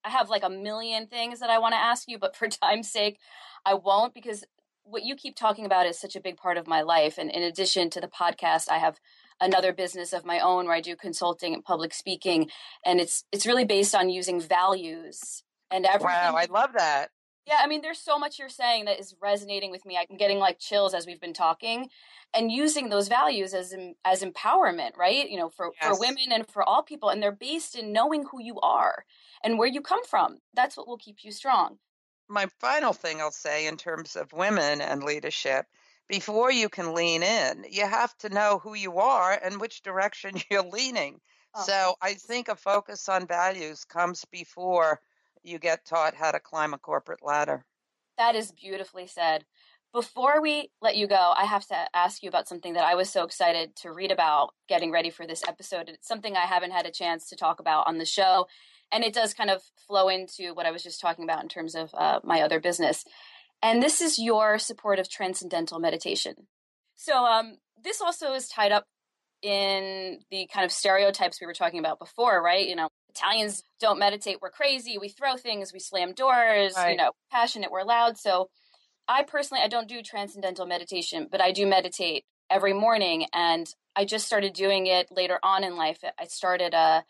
[0.05, 2.91] I have like a million things that I want to ask you, but for time's
[2.91, 3.19] sake,
[3.65, 4.45] I won't because
[4.85, 7.19] what you keep talking about is such a big part of my life.
[7.19, 8.99] And in addition to the podcast, I have
[9.41, 12.51] another business of my own where I do consulting and public speaking,
[12.85, 16.09] and it's it's really based on using values and everything.
[16.09, 17.11] Wow, I love that.
[17.47, 19.99] Yeah, I mean, there's so much you're saying that is resonating with me.
[19.99, 21.89] I'm getting like chills as we've been talking,
[22.33, 23.75] and using those values as
[24.05, 25.29] as empowerment, right?
[25.29, 25.91] You know, for yes.
[25.91, 29.05] for women and for all people, and they're based in knowing who you are
[29.43, 30.39] and where you come from.
[30.55, 31.79] That's what will keep you strong.
[32.33, 35.67] My final thing I'll say in terms of women and leadership,
[36.09, 40.37] before you can lean in, you have to know who you are and which direction
[40.51, 41.21] you're leaning.
[41.55, 41.63] Oh.
[41.63, 44.99] So I think a focus on values comes before
[45.43, 47.67] you get taught how to climb a corporate ladder.
[48.17, 49.45] That is beautifully said.
[49.93, 53.11] Before we let you go, I have to ask you about something that I was
[53.11, 55.91] so excited to read about getting ready for this episode.
[55.91, 58.47] It's something I haven't had a chance to talk about on the show.
[58.93, 61.75] And it does kind of flow into what I was just talking about in terms
[61.75, 63.05] of uh, my other business.
[63.63, 66.35] And this is your support of transcendental meditation.
[66.97, 68.85] So, um, this also is tied up
[69.43, 72.67] in the kind of stereotypes we were talking about before, right?
[72.67, 76.93] You know, Italians don't meditate, we're crazy, we throw things, we slam doors, right.
[76.93, 78.17] you know, passionate, we're loud.
[78.19, 78.49] So
[79.09, 83.67] I personally I don't do transcendental meditation, but I do meditate every morning and
[83.97, 85.99] I just started doing it later on in life.
[86.19, 87.03] I started uh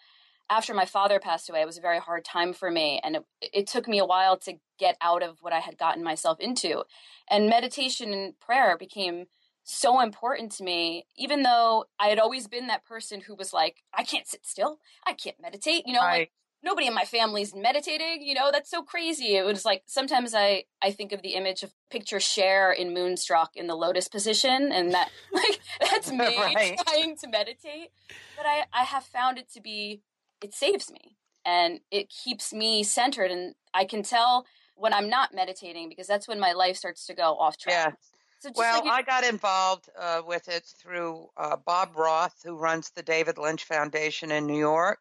[0.53, 3.01] after my father passed away, it was a very hard time for me.
[3.03, 6.05] And it, it, took me a while to get out of what I had gotten
[6.05, 6.85] myself into.
[7.31, 9.27] And meditation and prayer became
[9.65, 13.83] so important to me, even though I had always been that person who was like,
[13.95, 14.79] I can't sit still.
[15.07, 15.85] I can't meditate.
[15.87, 16.19] You know, right.
[16.19, 16.33] like
[16.63, 18.21] nobody in my family's meditating.
[18.21, 19.37] You know, that's so crazy.
[19.37, 23.57] It was like sometimes I, I think of the image of picture Cher in Moonstruck
[23.57, 24.71] in the lotus position.
[24.71, 26.79] And that, like, that's me right.
[26.87, 27.91] trying to meditate.
[28.37, 30.03] But I, I have found it to be,
[30.43, 33.31] it saves me and it keeps me centered.
[33.31, 37.15] And I can tell when I'm not meditating because that's when my life starts to
[37.15, 37.75] go off track.
[37.87, 37.93] Yeah.
[38.41, 42.57] So well, like you- I got involved uh, with it through uh, Bob Roth, who
[42.57, 44.99] runs the David Lynch Foundation in New York.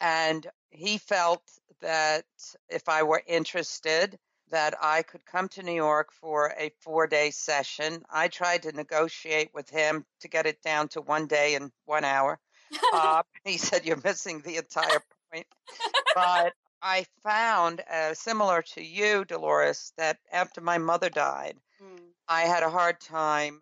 [0.00, 1.42] And he felt
[1.80, 2.24] that
[2.68, 4.18] if I were interested,
[4.50, 8.02] that I could come to New York for a four day session.
[8.10, 12.04] I tried to negotiate with him to get it down to one day and one
[12.04, 12.38] hour.
[12.92, 15.02] Uh, he said, You're missing the entire
[15.32, 15.46] point.
[16.14, 22.00] but I found, uh, similar to you, Dolores, that after my mother died, mm.
[22.28, 23.60] I had a hard time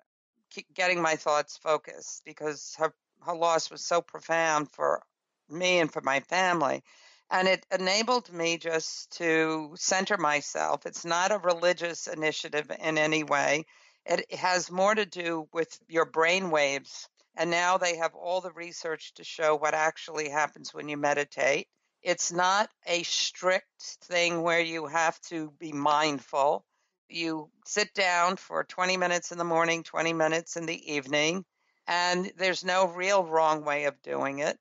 [0.75, 2.93] getting my thoughts focused because her,
[3.27, 5.03] her loss was so profound for
[5.49, 6.83] me and for my family.
[7.31, 10.87] And it enabled me just to center myself.
[10.87, 13.67] It's not a religious initiative in any way.
[14.07, 17.09] It has more to do with your brain waves.
[17.39, 21.69] And now they have all the research to show what actually happens when you meditate.
[22.03, 26.67] It's not a strict thing where you have to be mindful
[27.09, 31.45] you sit down for 20 minutes in the morning, 20 minutes in the evening,
[31.87, 34.59] and there's no real wrong way of doing it.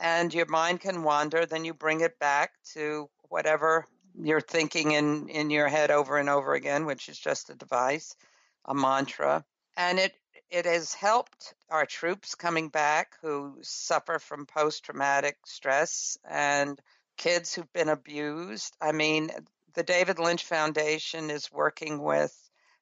[0.00, 3.86] And your mind can wander, then you bring it back to whatever
[4.18, 8.16] you're thinking in, in your head over and over again, which is just a device,
[8.64, 9.44] a mantra.
[9.76, 10.14] And it
[10.54, 16.80] it has helped our troops coming back who suffer from post traumatic stress and
[17.16, 18.76] kids who've been abused.
[18.80, 19.32] I mean,
[19.74, 22.32] the David Lynch Foundation is working with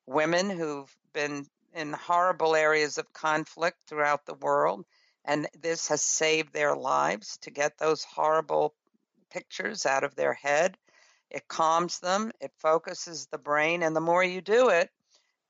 [0.07, 4.85] women who've been in horrible areas of conflict throughout the world.
[5.25, 8.75] And this has saved their lives to get those horrible
[9.31, 10.77] pictures out of their head.
[11.31, 13.83] It calms them, it focuses the brain.
[13.83, 14.91] And the more you do it,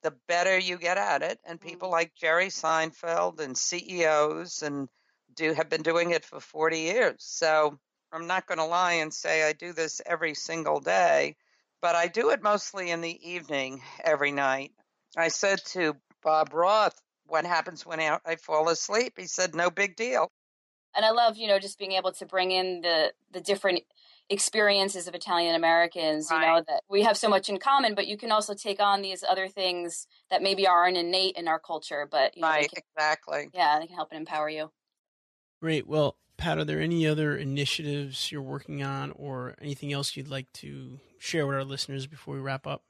[0.02, 1.38] the better you get at it.
[1.44, 1.94] And people mm-hmm.
[1.94, 4.88] like Jerry Seinfeld and CEOs and
[5.34, 7.16] do have been doing it for 40 years.
[7.18, 7.78] So
[8.12, 11.36] I'm not going to lie and say I do this every single day,
[11.80, 14.72] but I do it mostly in the evening every night.
[15.16, 19.14] I said to Bob Roth, What happens when I fall asleep?
[19.16, 20.30] He said, No big deal.
[20.94, 23.84] And I love, you know, just being able to bring in the the different
[24.30, 26.40] experiences of Italian Americans, right.
[26.40, 29.02] you know, that we have so much in common, but you can also take on
[29.02, 32.82] these other things that maybe aren't innate in our culture, but you know, right, can,
[32.96, 33.48] exactly.
[33.52, 34.70] Yeah, they can help and empower you.
[35.60, 35.86] Great.
[35.86, 40.52] Well, Pat, are there any other initiatives you're working on or anything else you'd like
[40.54, 42.82] to share with our listeners before we wrap up?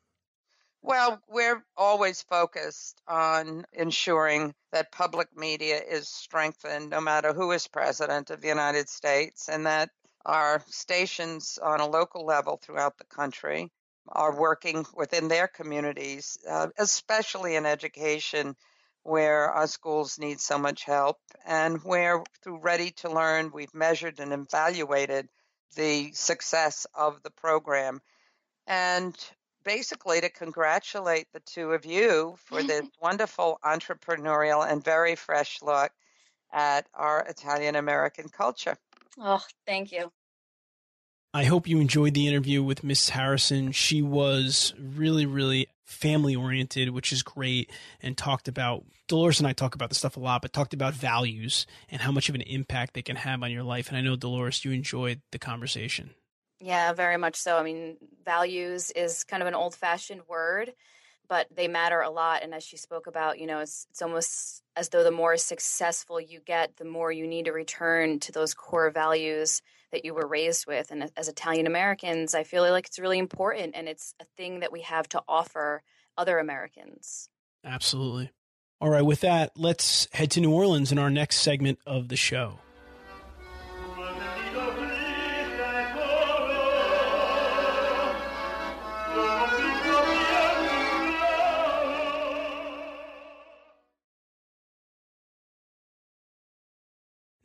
[0.85, 7.69] Well, we're always focused on ensuring that public media is strengthened no matter who is
[7.69, 9.91] president of the United States and that
[10.25, 13.71] our stations on a local level throughout the country
[14.09, 18.57] are working within their communities, uh, especially in education
[19.05, 24.21] where our schools need so much help, and where through Ready to Learn, we've measured
[24.21, 25.29] and evaluated
[25.75, 28.01] the success of the program.
[28.67, 29.17] And
[29.65, 35.91] basically, to congratulate the two of you for this wonderful entrepreneurial and very fresh look
[36.53, 38.77] at our Italian American culture.
[39.19, 40.11] Oh, thank you.
[41.35, 43.73] I hope you enjoyed the interview with Miss Harrison.
[43.73, 47.71] She was really, really family oriented, which is great,
[48.03, 50.95] and talked about Dolores and I talk about this stuff a lot, but talked about
[50.95, 53.89] values and how much of an impact they can have on your life.
[53.89, 56.11] And I know Dolores, you enjoyed the conversation.
[56.61, 57.57] Yeah, very much so.
[57.59, 60.73] I mean, values is kind of an old fashioned word,
[61.33, 62.43] but they matter a lot.
[62.43, 66.21] And as she spoke about, you know, it's it's almost as though the more successful
[66.21, 69.63] you get, the more you need to return to those core values
[69.93, 70.91] that you were raised with.
[70.91, 74.73] And as Italian Americans, I feel like it's really important and it's a thing that
[74.73, 75.83] we have to offer
[76.19, 77.31] other Americans.
[77.65, 78.31] Absolutely.
[78.79, 82.17] All right, with that, let's head to New Orleans in our next segment of the
[82.17, 82.59] show.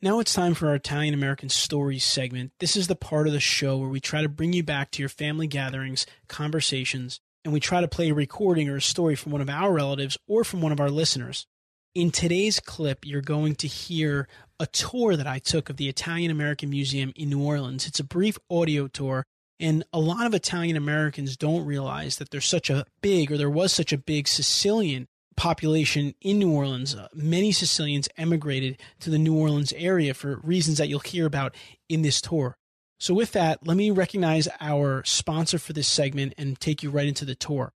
[0.00, 2.52] Now it's time for our Italian American Stories segment.
[2.60, 5.02] This is the part of the show where we try to bring you back to
[5.02, 9.32] your family gatherings, conversations, and we try to play a recording or a story from
[9.32, 11.48] one of our relatives or from one of our listeners.
[11.96, 14.28] In today's clip, you're going to hear
[14.60, 17.88] a tour that I took of the Italian American Museum in New Orleans.
[17.88, 19.24] It's a brief audio tour,
[19.58, 23.50] and a lot of Italian Americans don't realize that there's such a big, or there
[23.50, 25.08] was such a big Sicilian
[25.38, 26.96] population in New Orleans.
[26.96, 31.54] Uh, many Sicilians emigrated to the New Orleans area for reasons that you'll hear about
[31.88, 32.56] in this tour.
[32.98, 37.06] So, with that, let me recognize our sponsor for this segment and take you right
[37.06, 37.72] into the tour.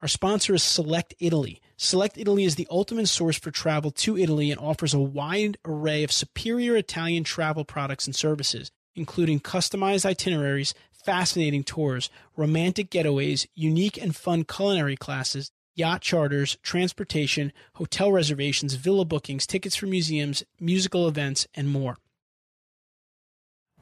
[0.00, 1.60] Our sponsor is Select Italy.
[1.76, 6.02] Select Italy is the ultimate source for travel to Italy and offers a wide array
[6.02, 10.72] of superior Italian travel products and services, including customized itineraries,
[11.04, 19.04] fascinating tours, romantic getaways, unique and fun culinary classes, yacht charters, transportation, hotel reservations, villa
[19.04, 21.98] bookings, tickets for museums, musical events, and more.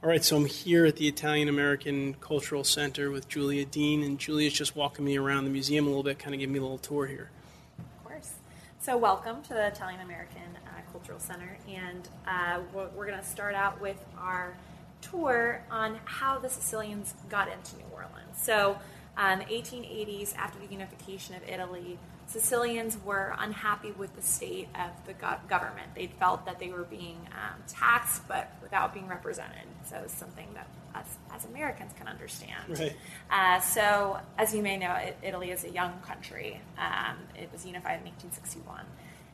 [0.02, 4.18] All right, so I'm here at the Italian American Cultural Center with Julia Dean, and
[4.18, 6.62] Julia's just walking me around the museum a little bit, kind of giving me a
[6.62, 7.30] little tour here.
[7.78, 8.32] Of course.
[8.78, 13.26] So, welcome to the Italian American uh, Cultural Center, and uh, we're, we're going to
[13.26, 14.56] start out with our
[15.02, 18.40] tour on how the Sicilians got into New Orleans.
[18.40, 18.78] So,
[19.16, 24.68] uh, in the 1880s, after the unification of Italy, Sicilians were unhappy with the state
[24.76, 25.94] of the go- government.
[25.96, 29.66] They felt that they were being um, taxed, but without being represented.
[29.88, 32.78] So it's something that us as Americans can understand.
[32.78, 32.96] Right.
[33.30, 36.60] Uh, so, as you may know, it, Italy is a young country.
[36.78, 38.84] Um, it was unified in 1861.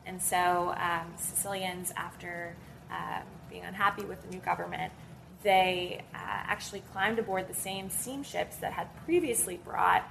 [0.07, 2.55] And so um, Sicilians, after
[2.89, 4.91] um, being unhappy with the new government,
[5.43, 10.03] they uh, actually climbed aboard the same steamships that had previously brought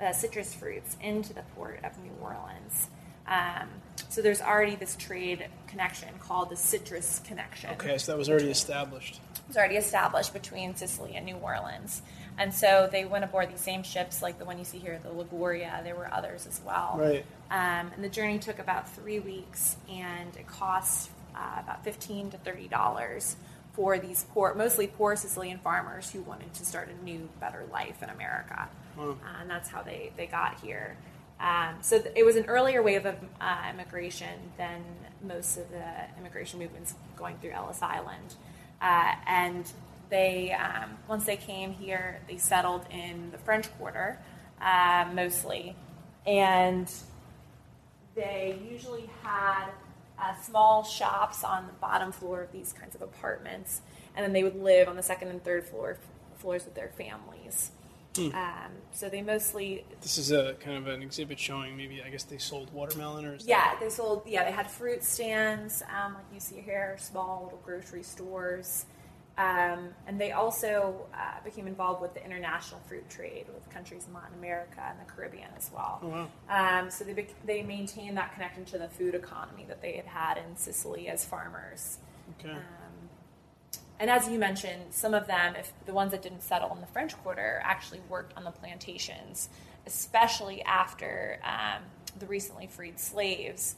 [0.00, 2.88] uh, citrus fruits into the port of New Orleans.
[3.26, 3.68] Um,
[4.08, 7.70] so there's already this trade connection called the citrus connection.
[7.70, 9.20] Okay, so that was already established.
[9.34, 12.02] It was already established between Sicily and New Orleans.
[12.38, 15.10] And so they went aboard these same ships, like the one you see here, the
[15.10, 15.80] Liguria.
[15.82, 16.96] There were others as well.
[16.98, 17.24] Right.
[17.50, 22.38] Um, and the journey took about three weeks, and it cost uh, about fifteen to
[22.38, 23.36] thirty dollars
[23.76, 28.02] for these poor, mostly poor Sicilian farmers who wanted to start a new, better life
[28.02, 28.68] in America.
[29.22, 30.96] Uh, and that's how they, they got here.
[31.38, 34.82] Um, so th- it was an earlier wave of uh, immigration than
[35.22, 35.84] most of the
[36.18, 38.34] immigration movements going through Ellis Island.
[38.80, 39.70] Uh, and
[40.08, 44.18] they, um, once they came here, they settled in the French Quarter
[44.62, 45.76] uh, mostly.
[46.26, 46.90] And
[48.14, 49.68] they usually had
[50.18, 53.80] uh, small shops on the bottom floor of these kinds of apartments,
[54.16, 55.98] and then they would live on the second and third floor
[56.36, 57.70] floors with their families.
[58.18, 62.22] Um, so they mostly, This is a kind of an exhibit showing maybe I guess
[62.22, 66.24] they sold watermelon or that- yeah, they sold, yeah, they had fruit stands, um, like
[66.32, 68.86] you see here, small little grocery stores.
[69.38, 74.14] Um, and they also uh, became involved with the international fruit trade with countries in
[74.14, 76.00] Latin America and the Caribbean as well.
[76.02, 76.28] wow.
[76.48, 80.06] Um, so they, bec- they maintained that connection to the food economy that they had
[80.06, 81.98] had in Sicily as farmers.
[82.40, 82.50] Okay.
[82.50, 82.58] Um,
[83.98, 86.86] and as you mentioned, some of them, if the ones that didn't settle in the
[86.86, 89.50] French Quarter, actually worked on the plantations,
[89.86, 91.82] especially after um,
[92.18, 93.76] the recently freed slaves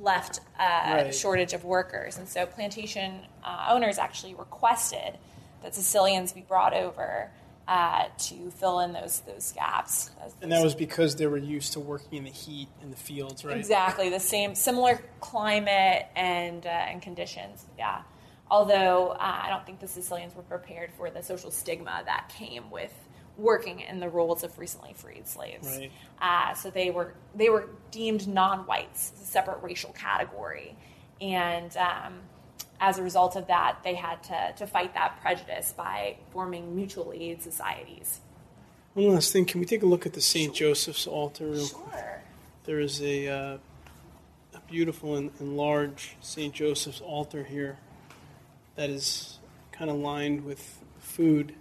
[0.00, 1.14] left a Right.
[1.14, 2.18] shortage of workers.
[2.18, 5.18] And so plantation uh, owners actually requested
[5.62, 7.30] that Sicilians be brought over
[7.68, 10.10] uh, to fill in those those gaps.
[10.40, 13.44] And that was because they were used to working in the heat in the fields,
[13.44, 13.56] right?
[13.56, 17.66] Exactly the same, similar climate and uh, and conditions.
[17.76, 18.02] Yeah.
[18.48, 22.70] Although uh, I don't think the Sicilians were prepared for the social stigma that came
[22.70, 22.92] with
[23.36, 25.66] working in the roles of recently freed slaves.
[25.66, 25.92] Right.
[26.20, 30.76] Uh, so they were they were deemed non-whites, a separate racial category,
[31.20, 32.20] and um,
[32.80, 37.12] as a result of that, they had to to fight that prejudice by forming mutual
[37.14, 38.20] aid societies.
[38.96, 40.54] One last thing, can we take a look at the St.
[40.54, 41.54] Joseph's altar?
[41.54, 42.22] Sure.
[42.64, 43.58] There is a, uh,
[44.54, 46.54] a beautiful and, and large St.
[46.54, 47.76] Joseph's altar here
[48.74, 49.38] that is
[49.70, 51.54] kind of lined with food.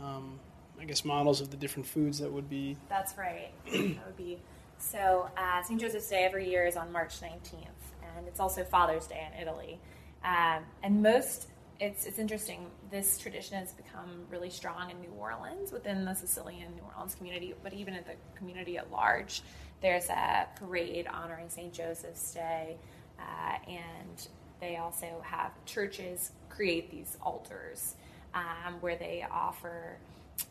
[0.00, 0.38] Um,
[0.84, 2.76] I guess models of the different foods that would be.
[2.90, 3.52] That's right.
[3.64, 4.38] that would be
[4.76, 5.30] so.
[5.34, 5.80] Uh, St.
[5.80, 7.64] Joseph's Day every year is on March 19th,
[8.02, 9.80] and it's also Father's Day in Italy.
[10.22, 11.48] Um, and most,
[11.80, 12.66] it's it's interesting.
[12.90, 17.54] This tradition has become really strong in New Orleans within the Sicilian New Orleans community,
[17.62, 19.40] but even in the community at large.
[19.80, 21.72] There's a parade honoring St.
[21.72, 22.76] Joseph's Day,
[23.18, 24.28] uh, and
[24.60, 27.94] they also have churches create these altars
[28.34, 29.96] um, where they offer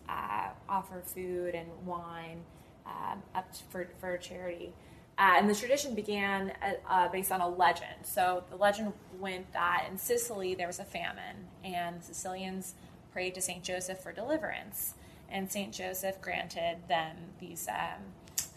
[0.09, 2.41] uh, offer food and wine
[2.85, 4.73] um, up to- for, for charity.
[5.17, 8.03] Uh, and the tradition began uh, uh, based on a legend.
[8.03, 12.73] So the legend went that in Sicily there was a famine, and Sicilians
[13.11, 14.95] prayed to Saint Joseph for deliverance,
[15.29, 18.01] and Saint Joseph granted them these um,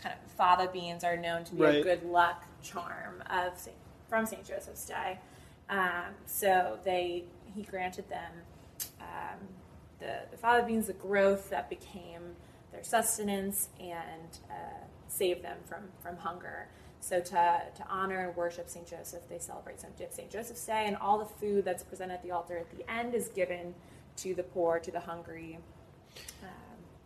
[0.03, 3.77] kind of fava beans are known to be a good luck charm of Saint,
[4.09, 5.19] from Saint Joseph's Day.
[5.69, 7.25] Um, so they
[7.55, 8.33] he granted them
[9.01, 9.39] um,
[9.99, 12.37] the, the fava beans, the growth that became
[12.73, 16.69] their sustenance and uh, saved them from, from hunger.
[17.01, 18.87] So to, to honor and worship St.
[18.87, 20.31] Joseph, they celebrate St.
[20.31, 23.29] Joseph's Day, and all the food that's presented at the altar at the end is
[23.29, 23.75] given
[24.17, 25.59] to the poor, to the hungry.
[26.43, 26.49] Um,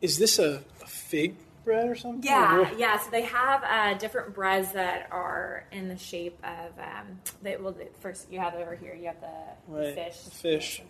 [0.01, 1.35] Is this a, a fig
[1.65, 2.23] bread or something?
[2.23, 2.99] yeah, yeah.
[2.99, 6.79] So they have uh, different breads that are in the shape of.
[6.79, 8.95] Um, they, well, the, first you have over here.
[8.95, 10.21] You have the, the fish.
[10.21, 10.83] the fish.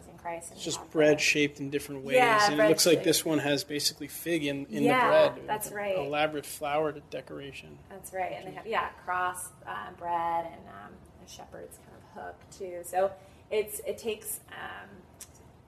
[0.00, 0.48] Symbolizing, symbolizing Christ.
[0.50, 2.16] And It's just bread the- shaped in different ways.
[2.16, 5.08] Yeah, and it bread looks like this one has basically fig in, in Yeah, the
[5.08, 5.34] bread.
[5.36, 5.96] with that's right.
[5.98, 7.78] Elaborate flower decoration.
[7.90, 10.92] That's right, and they have yeah cross uh, bread and um,
[11.24, 12.80] a shepherd's kind of hook too.
[12.84, 13.10] So
[13.50, 14.88] it's it takes um,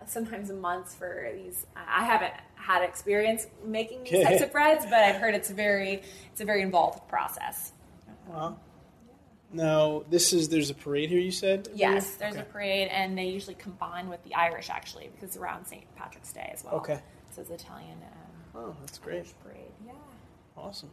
[0.07, 1.67] sometimes months for these.
[1.77, 6.03] I haven't had experience making these types of breads, but I've heard it's very
[6.33, 7.73] it's a very involved process.
[8.29, 8.57] Wow.
[9.53, 11.69] Now, this is, there's a parade here, you said?
[11.75, 12.43] Yes, there's Okay.
[12.43, 15.85] a parade, and they usually combine with the Irish actually because it's around St.
[15.97, 16.75] Patrick's Day as well.
[16.75, 17.01] Okay.
[17.31, 17.97] so it's Italian
[18.55, 19.17] um, Oh, that's great.
[19.17, 19.57] Irish parade.
[19.87, 19.93] Yeah,
[20.57, 20.91] Awesome.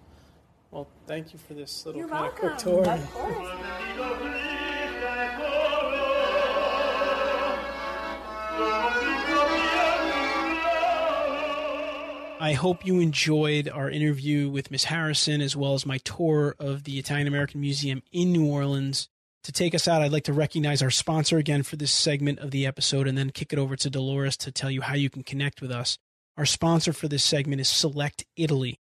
[0.72, 2.50] Well, thank you for this little you're kind welcome.
[2.50, 2.84] of quick tour.
[12.46, 16.84] I hope you enjoyed our interview with Miss Harrison as well as my tour of
[16.84, 19.10] the Italian American Museum in New Orleans.
[19.46, 22.52] To take us out, I'd like to recognize our sponsor again for this segment of
[22.52, 25.24] the episode and then kick it over to Dolores to tell you how you can
[25.24, 25.98] connect with us.
[26.38, 28.80] Our sponsor for this segment is Select Italy.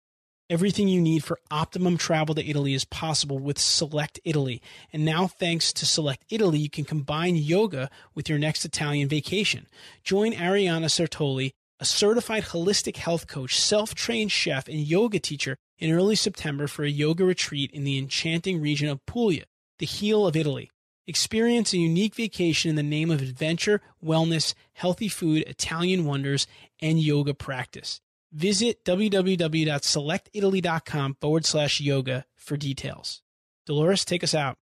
[0.51, 4.61] Everything you need for optimum travel to Italy is possible with Select Italy.
[4.93, 9.67] And now, thanks to Select Italy, you can combine yoga with your next Italian vacation.
[10.03, 11.53] Join Ariana Sertoli
[11.85, 16.82] a certified holistic health coach, self trained chef, and yoga teacher in early September for
[16.82, 19.45] a yoga retreat in the enchanting region of Puglia,
[19.78, 20.70] the heel of Italy.
[21.07, 26.47] Experience a unique vacation in the name of adventure, wellness, healthy food, Italian wonders,
[26.80, 28.01] and yoga practice.
[28.32, 33.20] Visit www.selectitaly.com forward slash yoga for details.
[33.66, 34.57] Dolores, take us out.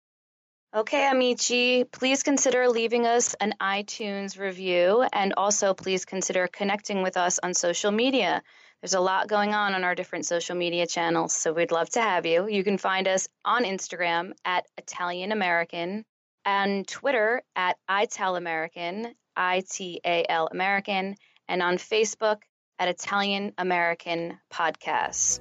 [0.72, 7.17] Okay, Amici, please consider leaving us an iTunes review and also please consider connecting with
[7.17, 8.43] us on social media.
[8.80, 12.01] There's a lot going on on our different social media channels, so we'd love to
[12.01, 12.47] have you.
[12.47, 16.05] You can find us on Instagram at Italian American
[16.45, 21.15] and Twitter at Ital American, I T A L American,
[21.47, 22.43] and on Facebook
[22.78, 25.39] at Italian American Podcast.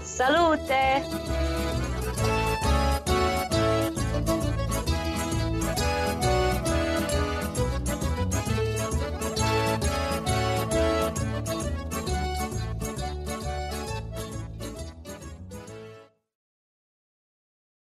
[0.00, 1.71] Salute!